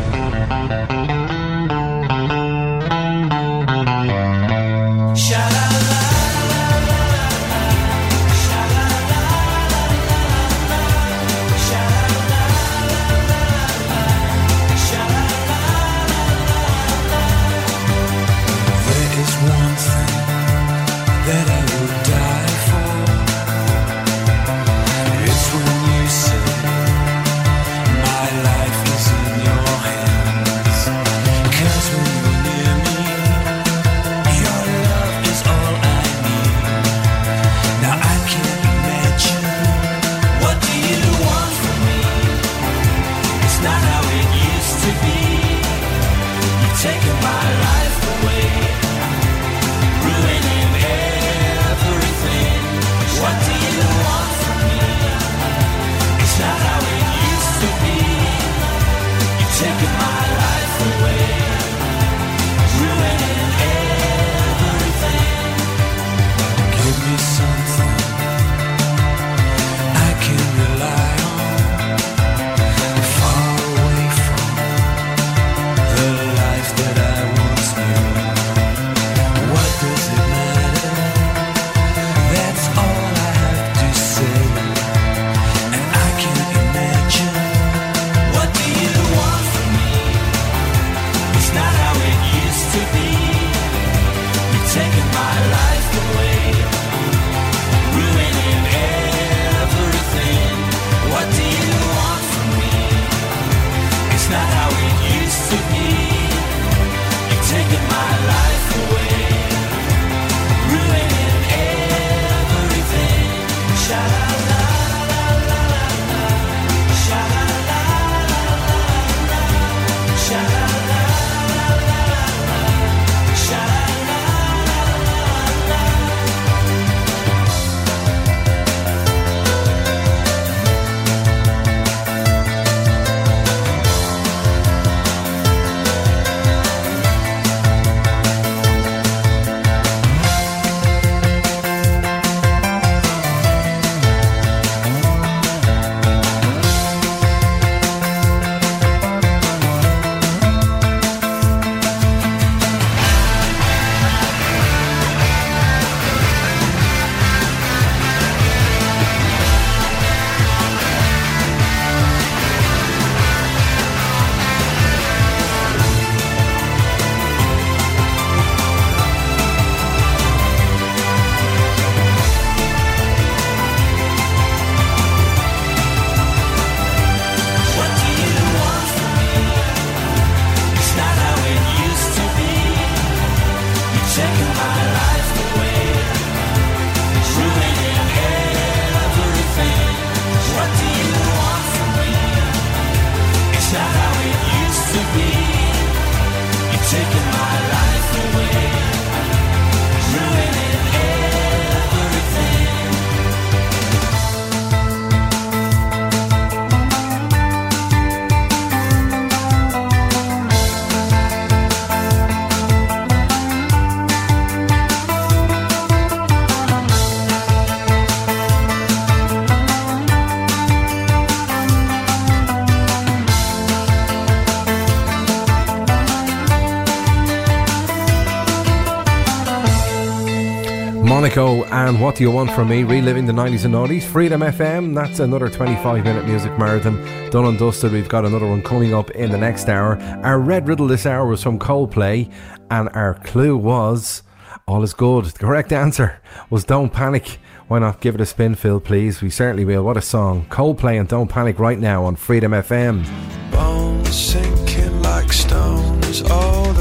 [231.89, 234.03] And What Do You Want From Me, reliving the 90s and 90s.
[234.03, 237.91] Freedom FM, that's another 25 minute music marathon done and dusted.
[237.91, 239.97] We've got another one coming up in the next hour.
[240.23, 242.31] Our red riddle this hour was from Coldplay,
[242.69, 244.21] and our clue was
[244.67, 245.25] All is Good.
[245.25, 246.21] The correct answer
[246.51, 247.39] was Don't Panic.
[247.69, 249.23] Why not give it a spin, Phil, please?
[249.23, 249.81] We certainly will.
[249.81, 250.45] What a song.
[250.49, 253.03] Coldplay and Don't Panic right now on Freedom FM.
[253.51, 256.71] Bones sinking like stone is all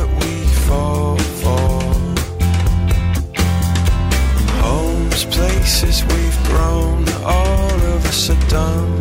[8.48, 8.97] done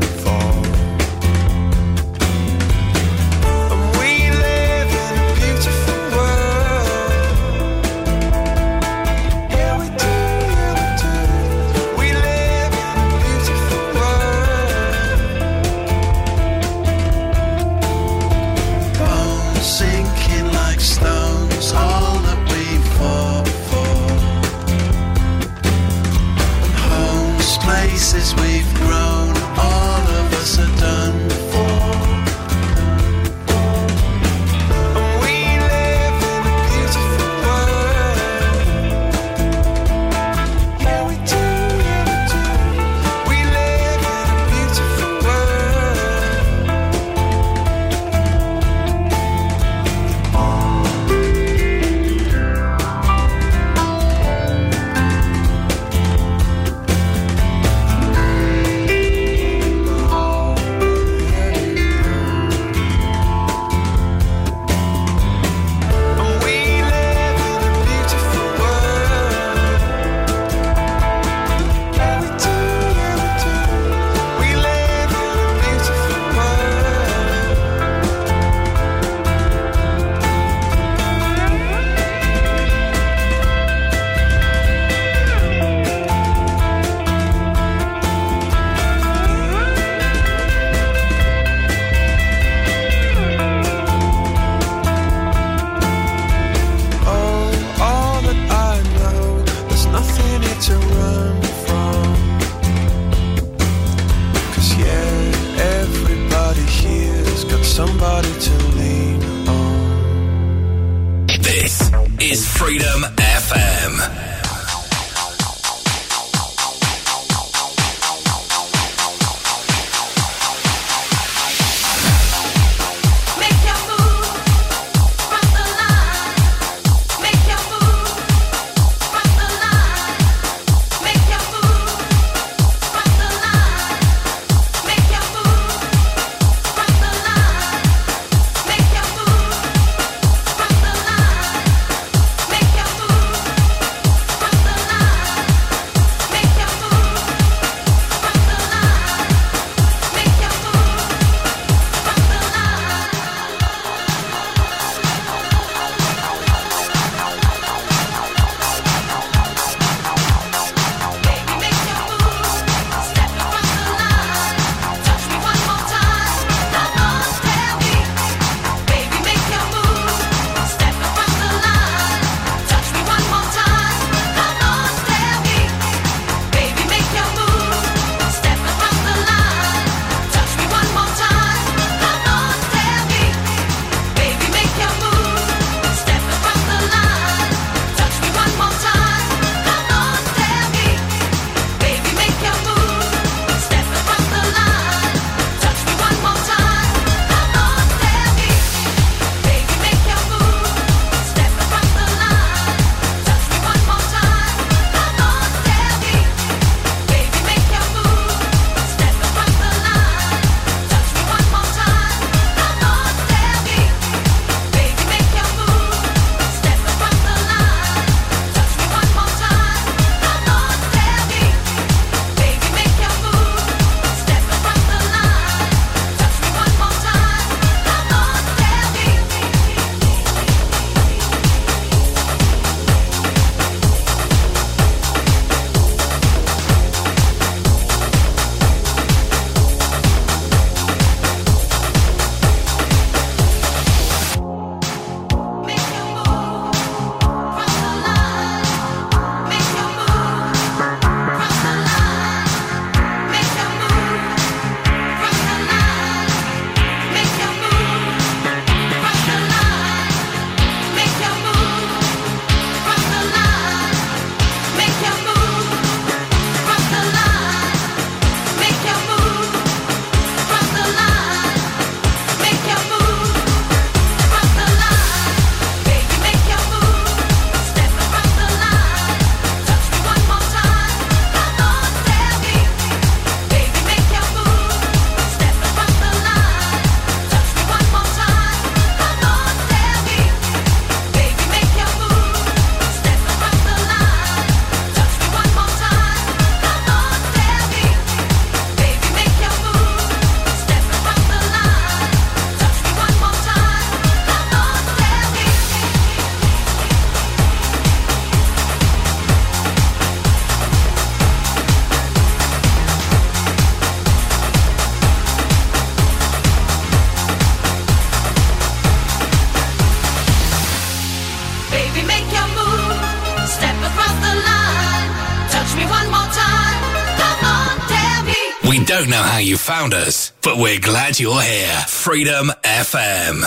[328.99, 331.78] don't know how you found us, but we're glad you're here.
[331.88, 333.45] Freedom FM.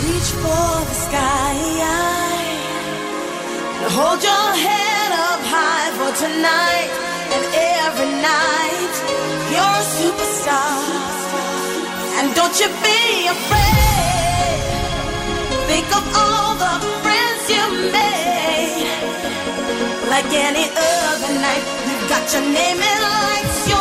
[0.00, 1.52] Reach for the sky.
[3.76, 6.90] and Hold your head up high for tonight
[7.36, 7.44] and
[7.84, 8.94] every night.
[9.52, 10.80] You're a superstar.
[12.16, 14.60] And don't you be afraid.
[15.68, 16.74] Think of all the
[17.04, 18.88] friends you made.
[20.08, 23.75] Like any other night, you've got your name in lights.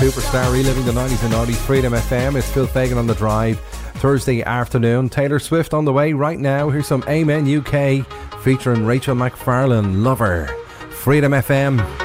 [0.00, 1.56] superstar reliving the 90s and 90s.
[1.56, 2.34] Freedom FM.
[2.34, 3.60] It's Phil Fagan on the drive.
[4.00, 5.10] Thursday afternoon.
[5.10, 6.70] Taylor Swift on the way right now.
[6.70, 8.06] Here's some Amen UK
[8.40, 10.02] featuring Rachel McFarlane.
[10.02, 10.46] Lover.
[10.90, 11.99] Freedom FM.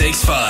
[0.00, 0.49] 1065.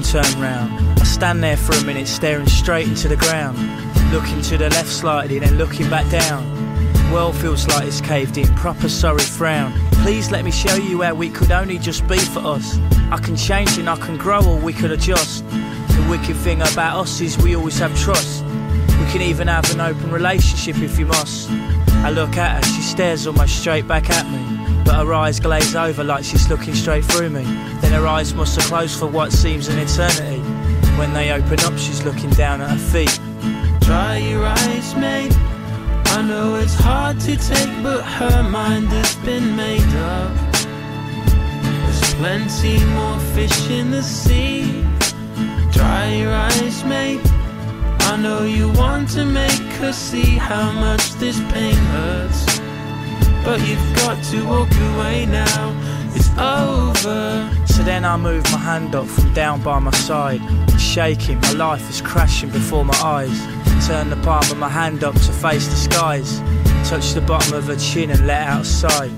[0.00, 1.00] can turn round.
[1.00, 3.58] I stand there for a minute, staring straight into the ground.
[4.12, 6.42] Looking to the left slightly, then looking back down.
[7.12, 9.72] World feels like it's caved in, proper sorry frown.
[10.02, 12.78] Please let me show you where we could only just be for us.
[13.10, 15.48] I can change and I can grow, or we could adjust.
[15.50, 18.44] The wicked thing about us is we always have trust.
[18.44, 21.50] We can even have an open relationship if you must.
[21.50, 25.74] I look at her, she stares almost straight back at me, but her eyes glaze
[25.74, 29.68] over like she's looking straight through me her eyes must have closed for what seems
[29.68, 30.40] an eternity.
[30.98, 33.18] When they open up, she's looking down at her feet.
[33.80, 35.32] Dry your eyes, mate.
[36.16, 40.32] I know it's hard to take, but her mind has been made up.
[41.62, 44.84] There's plenty more fish in the sea.
[45.72, 47.20] Dry your eyes, mate.
[48.10, 52.58] I know you want to make her see how much this pain hurts.
[53.44, 55.74] But you've got to walk away now.
[56.14, 57.59] It's over.
[57.80, 60.42] So then I move my hand up from down by my side,
[60.78, 61.40] shaking.
[61.40, 63.40] My life is crashing before my eyes.
[63.86, 66.40] Turn the palm of my hand up to face the skies.
[66.86, 69.08] Touch the bottom of her chin and let out a sigh.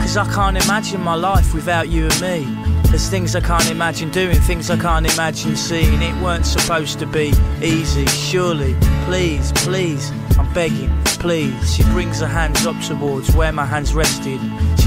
[0.00, 2.80] Cause I can't imagine my life without you and me.
[2.90, 6.02] There's things I can't imagine doing, things I can't imagine seeing.
[6.02, 8.74] It weren't supposed to be easy, surely.
[9.04, 11.72] Please, please, I'm begging, please.
[11.72, 14.40] She brings her hands up towards where my hands rested.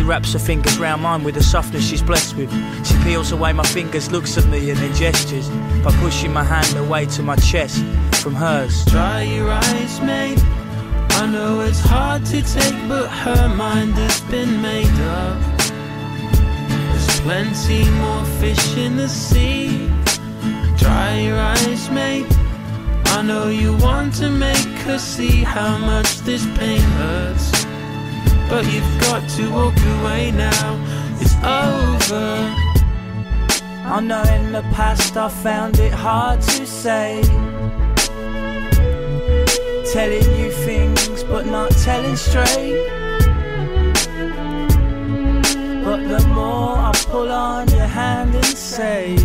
[0.06, 2.52] Wraps her fingers round mine with the softness she's blessed with.
[2.86, 5.50] She peels away my fingers, looks at me, and then gestures
[5.84, 7.84] by pushing my hand away to my chest
[8.22, 8.86] from hers.
[8.86, 10.38] Dry your eyes, mate.
[11.18, 15.42] I know it's hard to take, but her mind has been made up.
[16.70, 19.88] There's plenty more fish in the sea.
[20.78, 22.28] Dry your eyes, mate.
[23.08, 27.65] I know you want to make her see how much this pain hurts.
[28.56, 30.80] But you've got to walk away now.
[31.20, 32.56] It's over.
[33.84, 37.22] I know in the past I found it hard to say.
[39.92, 42.88] Telling you things but not telling straight.
[45.84, 49.18] But the more I pull on your hand and say,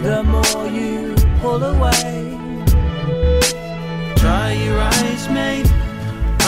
[0.00, 2.38] the more you pull away.
[4.16, 5.77] Dry your eyes, mate.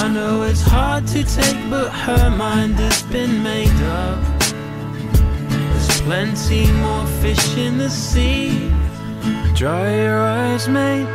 [0.03, 4.19] I know it's hard to take, but her mind has been made up.
[5.51, 8.73] There's plenty more fish in the sea.
[9.55, 11.07] Dry your eyes, mate.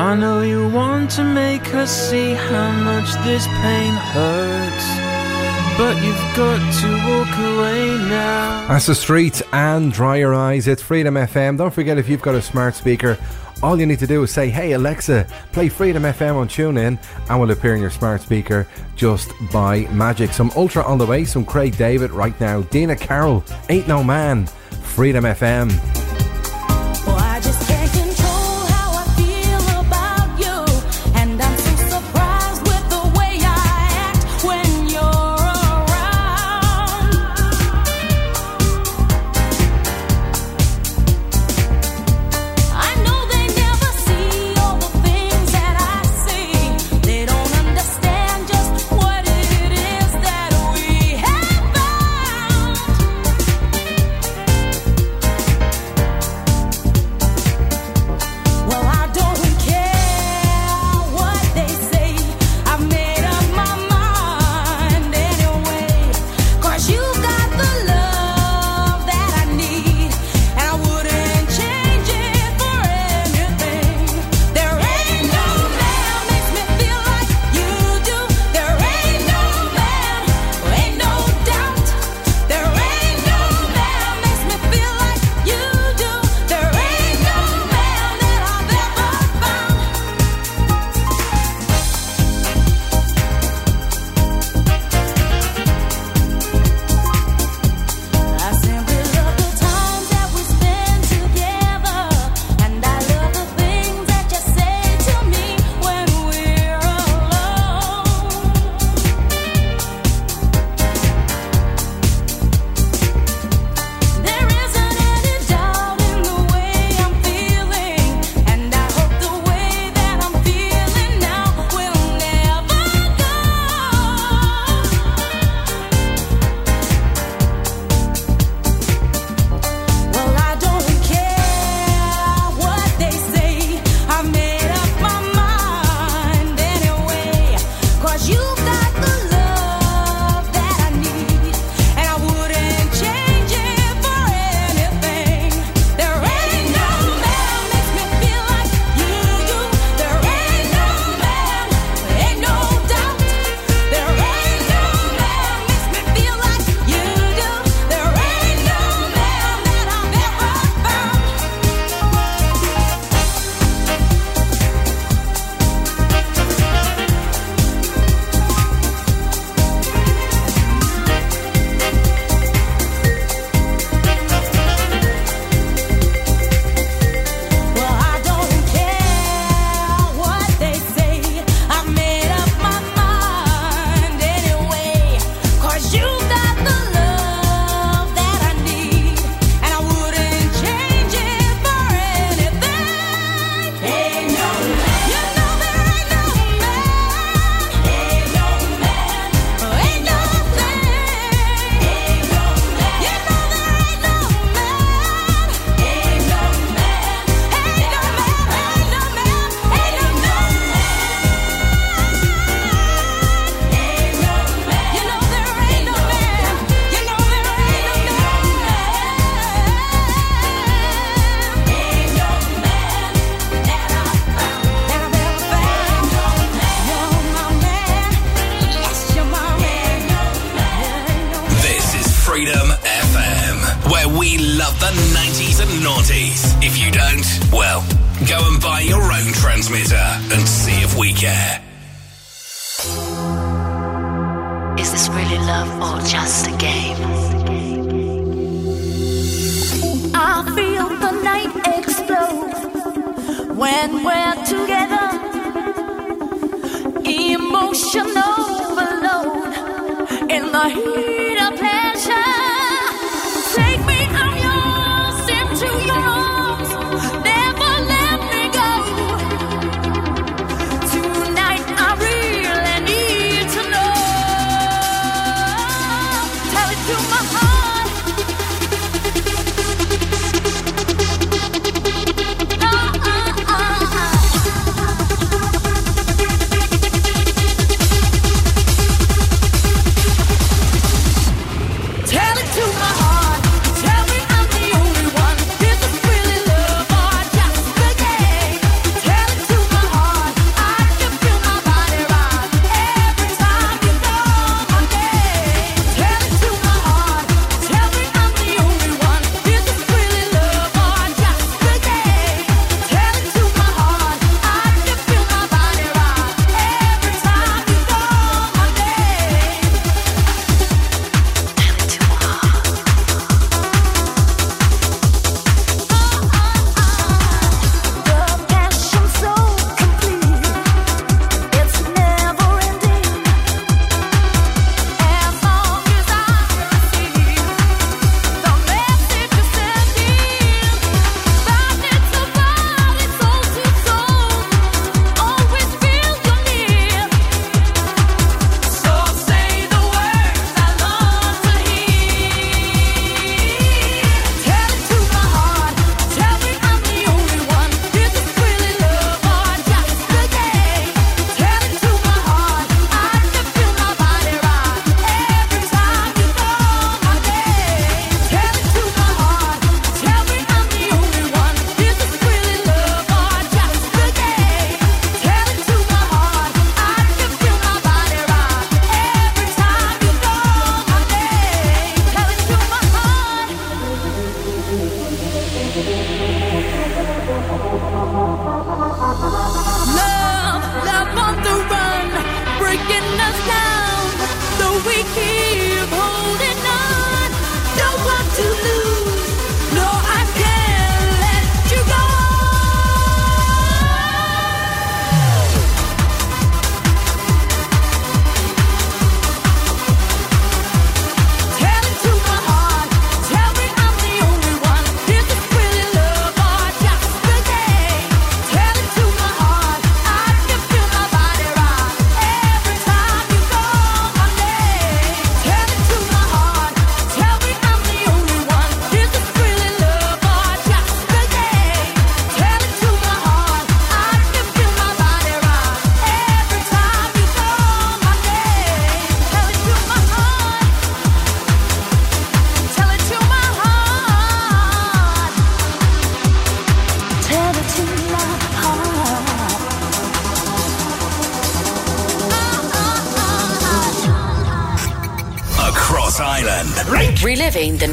[0.00, 4.86] I know you want to make her see how much this pain hurts.
[5.78, 8.66] But you've got to walk away now.
[8.66, 10.66] That's the street and dry your eyes.
[10.66, 11.58] It's Freedom FM.
[11.58, 13.18] Don't forget if you've got a smart speaker,
[13.62, 17.40] all you need to do is say, "Hey Alexa, play Freedom FM on TuneIn," and
[17.40, 18.66] will appear in your smart speaker
[18.96, 20.32] just by magic.
[20.32, 21.24] Some ultra on the way.
[21.24, 22.62] Some Craig David right now.
[22.62, 24.46] Dina Carroll, Ain't No Man.
[24.82, 25.99] Freedom FM.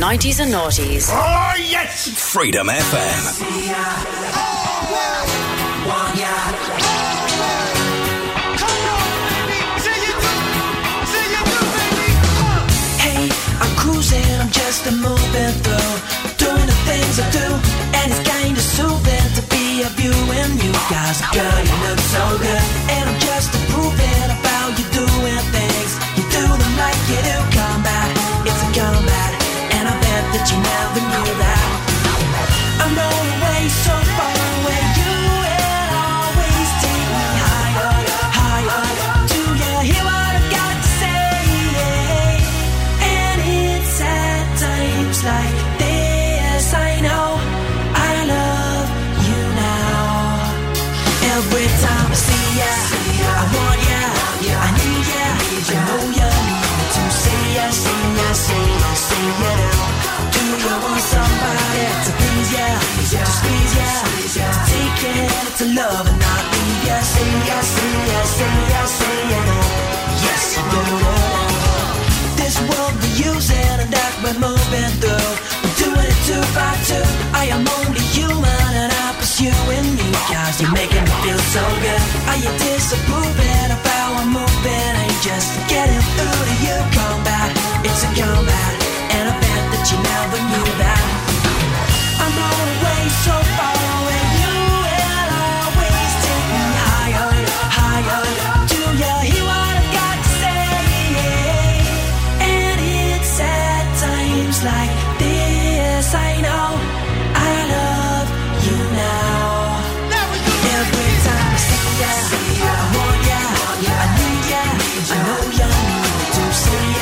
[0.07, 1.09] 90s and noughties.
[1.11, 2.07] Oh, yes!
[2.07, 3.21] Freedom FM.
[13.03, 13.27] Hey,
[13.59, 14.23] I'm cruising.
[14.39, 15.93] I'm just a moving through
[16.39, 17.47] Doing the things I do
[17.99, 22.23] And it's kinda soothing to be of you and you Cause girl, you look so
[22.37, 22.87] good
[30.37, 31.06] that you never
[74.67, 75.31] Been through.
[75.63, 76.99] We're doing it two by two.
[77.31, 80.11] I am only human and I pursuing you.
[80.27, 82.03] Cause you're making me feel so good.
[82.27, 84.91] Are you disapproving of how I'm moving?
[84.99, 86.75] Are you just getting through to you?
[86.99, 87.49] Combat,
[87.87, 88.73] it's a combat.
[89.15, 91.16] And I bet that you never knew that.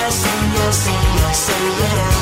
[0.06, 2.14] yes and yes and yes and yeah.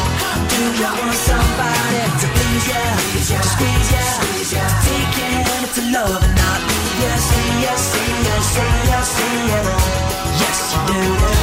[0.51, 2.83] Do you want somebody to please ya,
[3.27, 6.95] to squeeze ya, to take your to love and not leave?
[7.03, 9.67] Yes and yes and yes and yes and yeah.
[10.39, 11.42] Yes you do.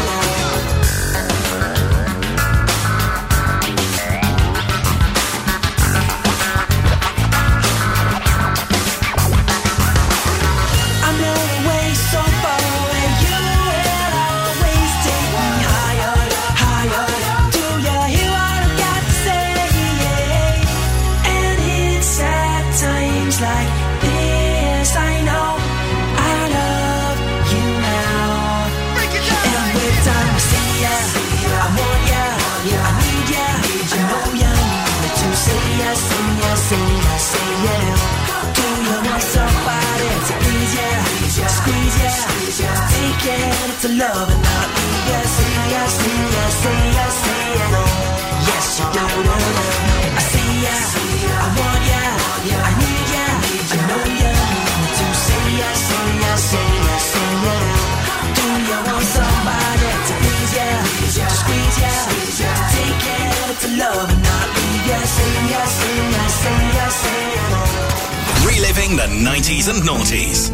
[68.97, 70.51] the 90s and noughties.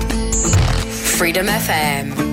[1.17, 2.26] Freedom FM.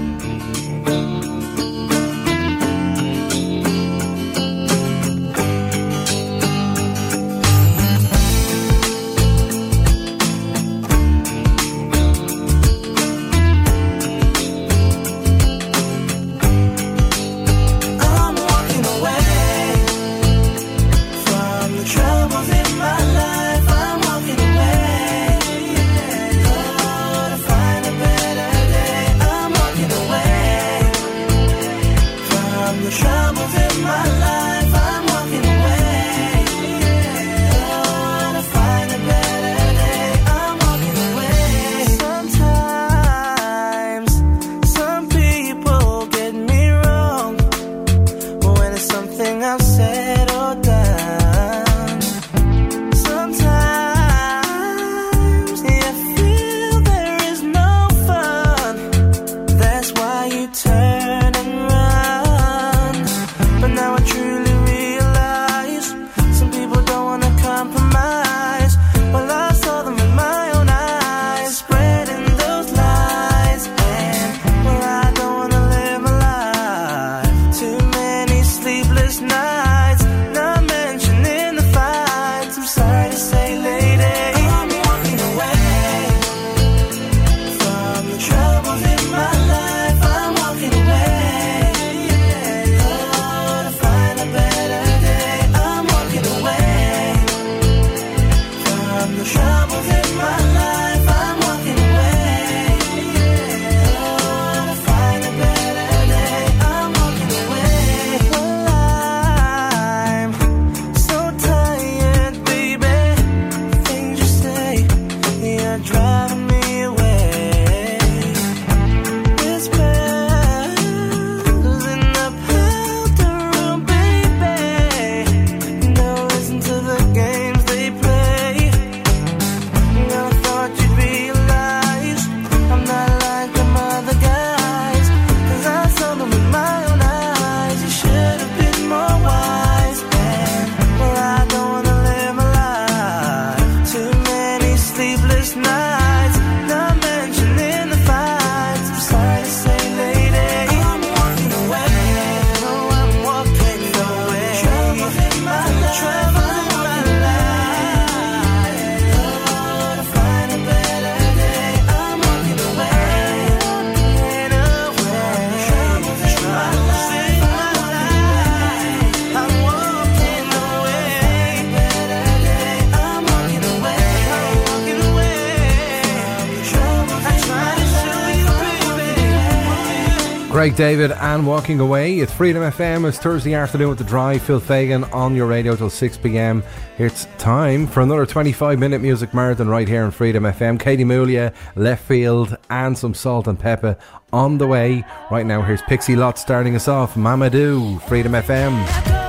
[180.64, 182.20] Craig David and Walking Away.
[182.20, 183.06] It's Freedom FM.
[183.06, 184.44] It's Thursday afternoon with The Drive.
[184.44, 186.64] Phil Fagan on your radio till 6 pm.
[186.98, 190.80] It's time for another 25 minute music marathon right here on Freedom FM.
[190.80, 194.00] Katie Melua, Left Field, and some Salt-N-Pepa
[194.32, 195.04] on the way.
[195.30, 197.18] Right now, here's Pixie Lott starting us off.
[197.18, 199.23] Mama Do, Freedom FM.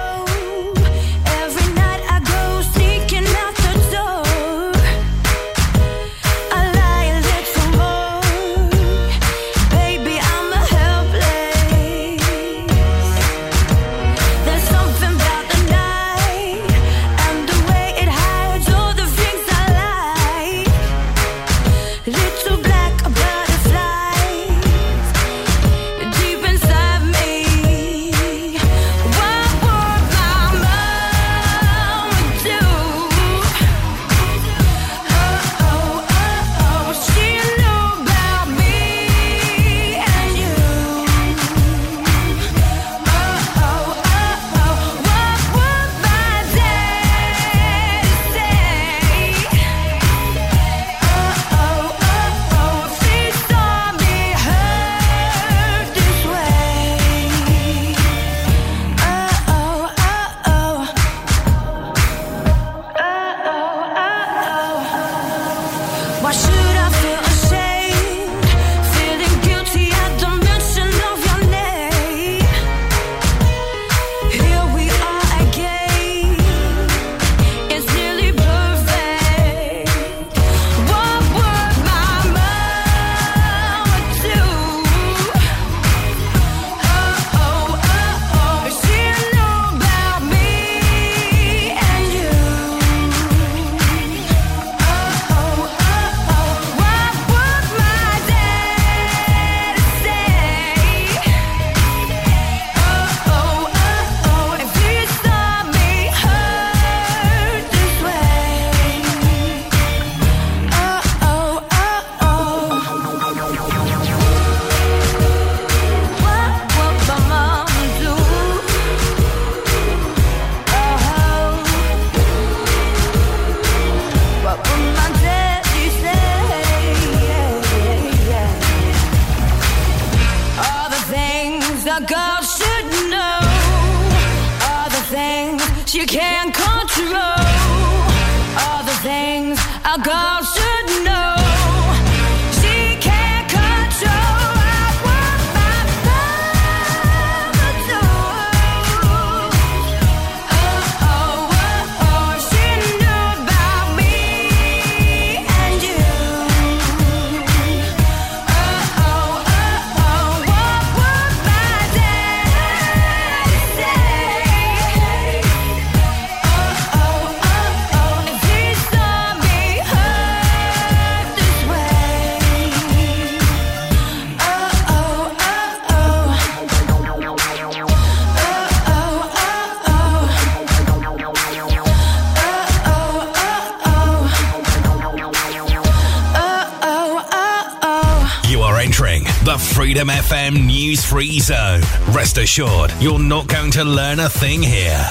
[192.45, 195.04] assured you're not going to learn a thing here.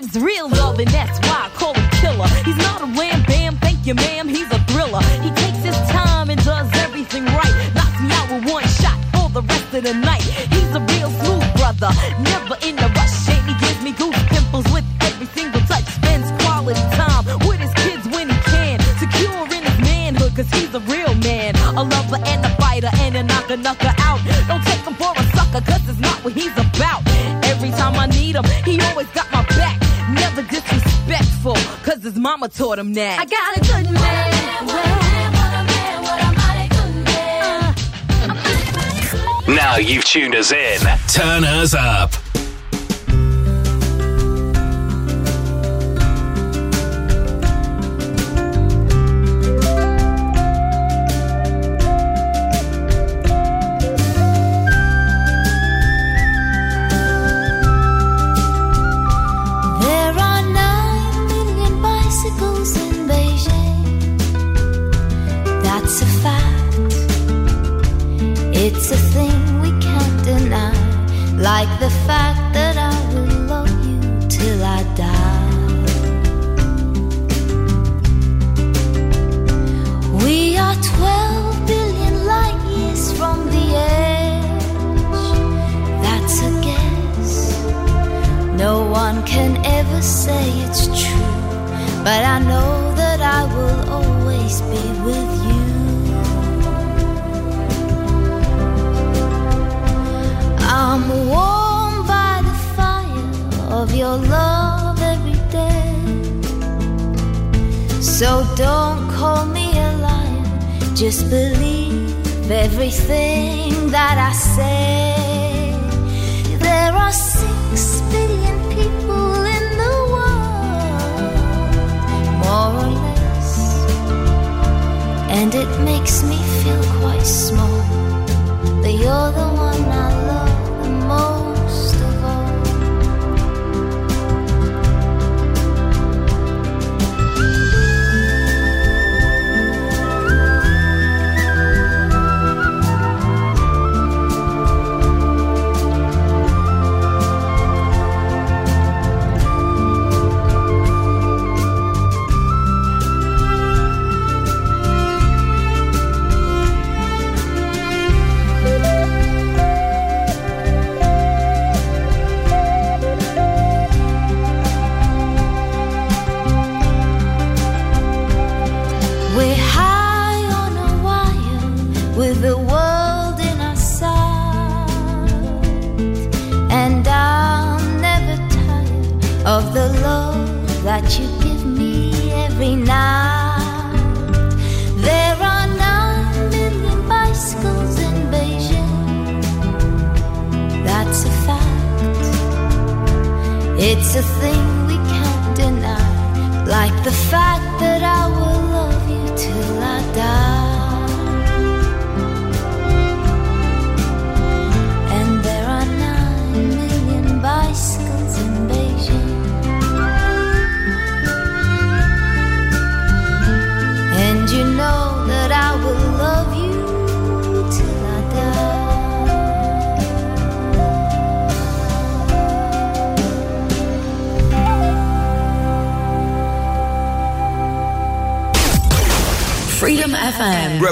[0.00, 2.28] gives real love, and that's why I call him killer.
[2.44, 5.02] He's not a ram bam, thank you, ma'am, he's a thriller.
[5.22, 7.54] He takes his time and does everything right.
[7.74, 10.22] Knocks me out with one shot for the rest of the night.
[10.22, 11.90] He's a real smooth brother,
[12.22, 15.86] never in a rush, and he gives me goose pimples with every single touch.
[15.86, 20.72] Spends quality time with his kids when he can, secure in his manhood, cause he's
[20.74, 24.20] a real man, a lover and a fighter and a knocker knocker out.
[24.46, 27.02] Don't take him for a sucker, cause it's not what he's about.
[27.50, 29.27] Every time I need him, he always got
[32.08, 33.20] his mama taught him that.
[33.20, 34.28] I got a good man.
[39.54, 40.80] Now you've tuned us in.
[41.08, 42.17] Turn us up.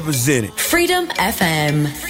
[0.06, 0.52] Represented.
[0.54, 2.05] Freedom FM.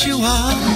[0.00, 0.69] 希望。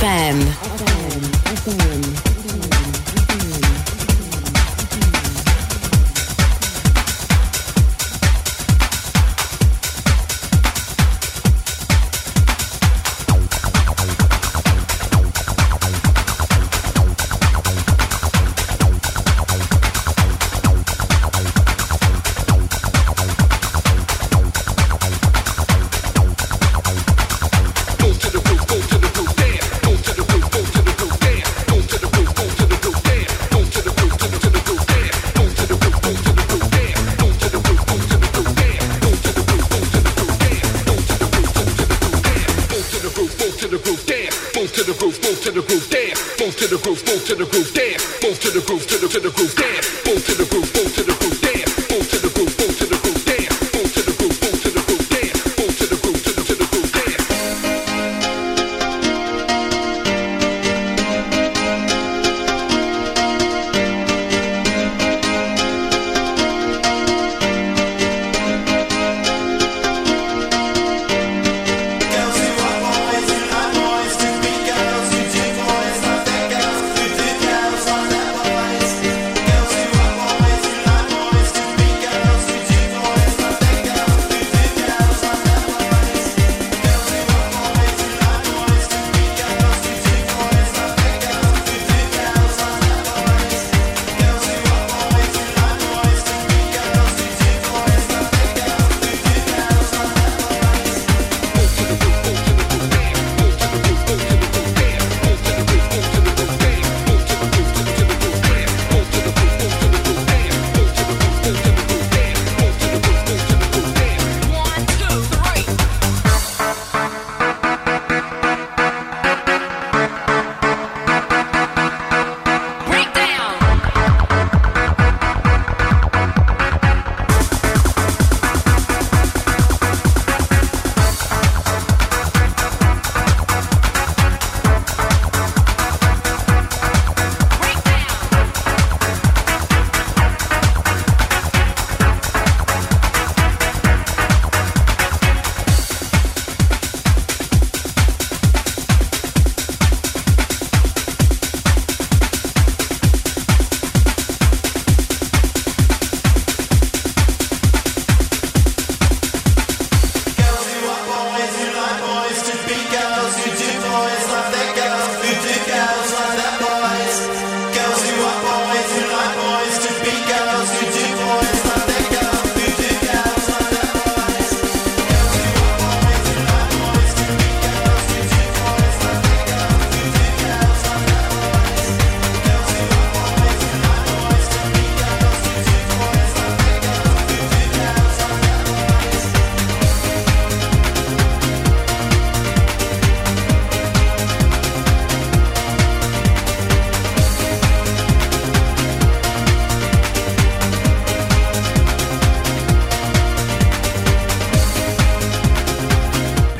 [0.00, 0.69] FM.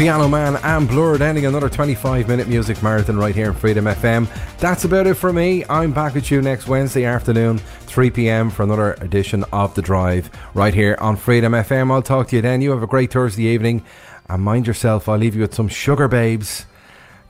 [0.00, 4.26] Piano Man and Blurred ending another 25 minute music marathon right here in Freedom FM.
[4.56, 5.62] That's about it for me.
[5.68, 10.30] I'm back with you next Wednesday afternoon, 3 p.m., for another edition of The Drive
[10.54, 11.92] right here on Freedom FM.
[11.92, 12.62] I'll talk to you then.
[12.62, 13.84] You have a great Thursday evening
[14.26, 15.06] and mind yourself.
[15.06, 16.64] I'll leave you with some Sugababes.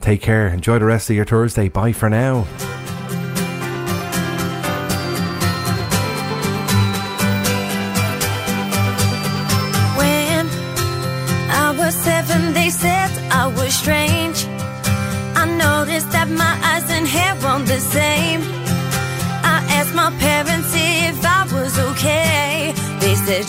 [0.01, 0.47] Take care.
[0.47, 1.69] Enjoy the rest of your Thursday.
[1.69, 2.47] Bye for now.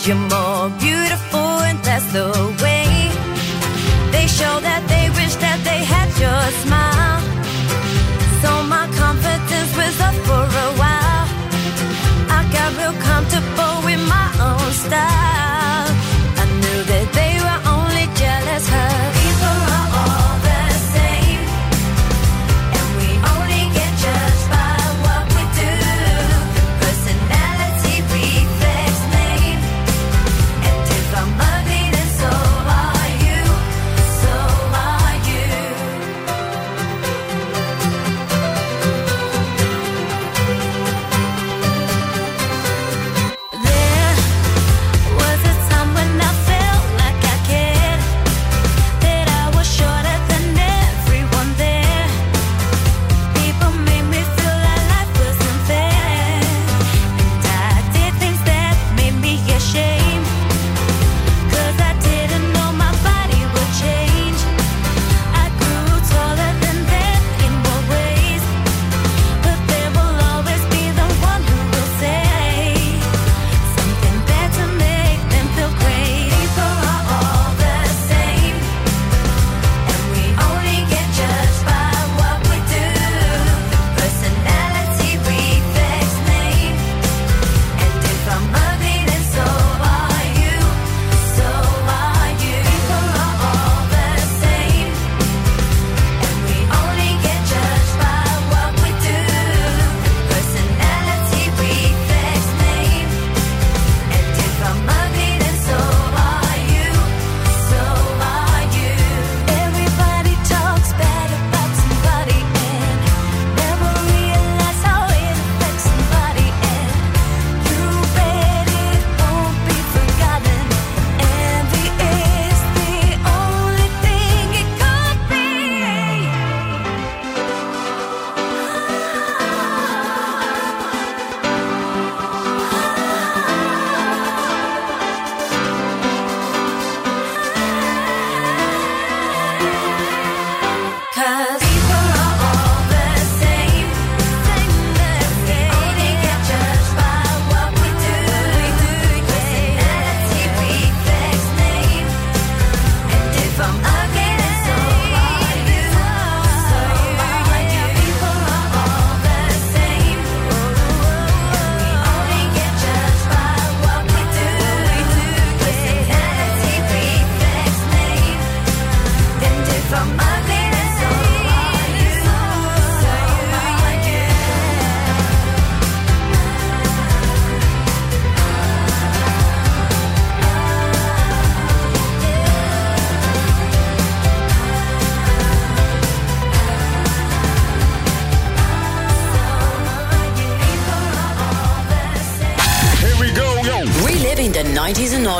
[0.06, 0.41] your mom.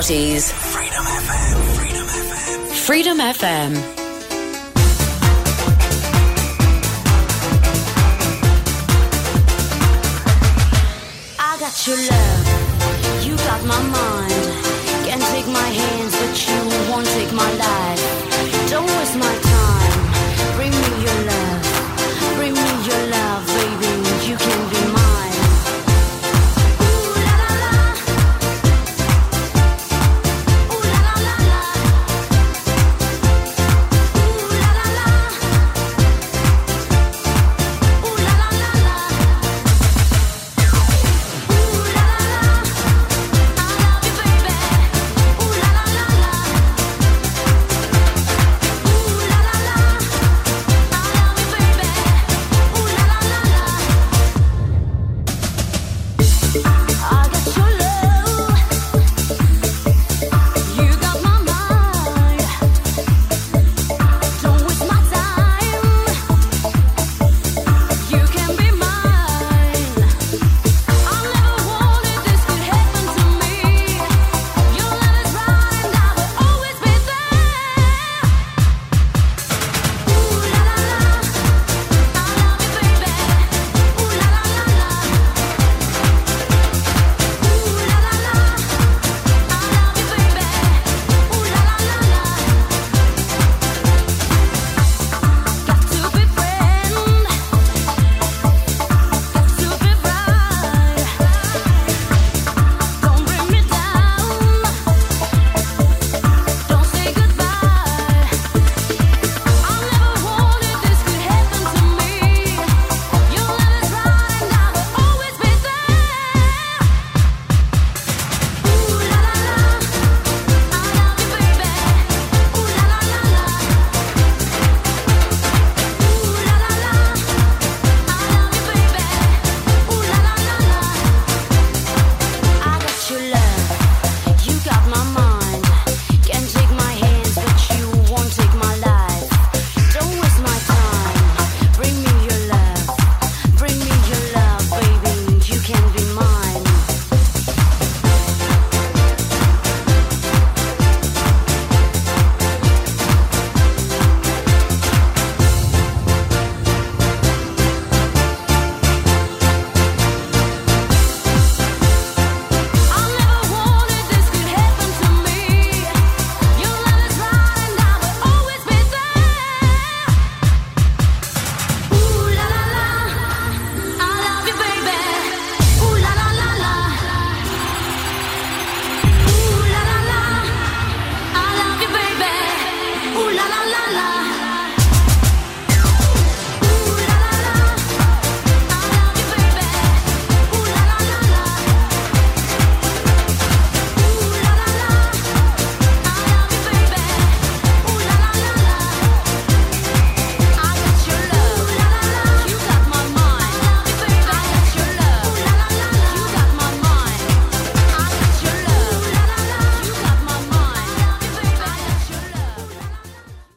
[0.02, 0.50] parties.
[0.50, 1.76] Freedom FM.
[1.76, 2.74] Freedom FM.
[2.74, 3.81] Freedom FM.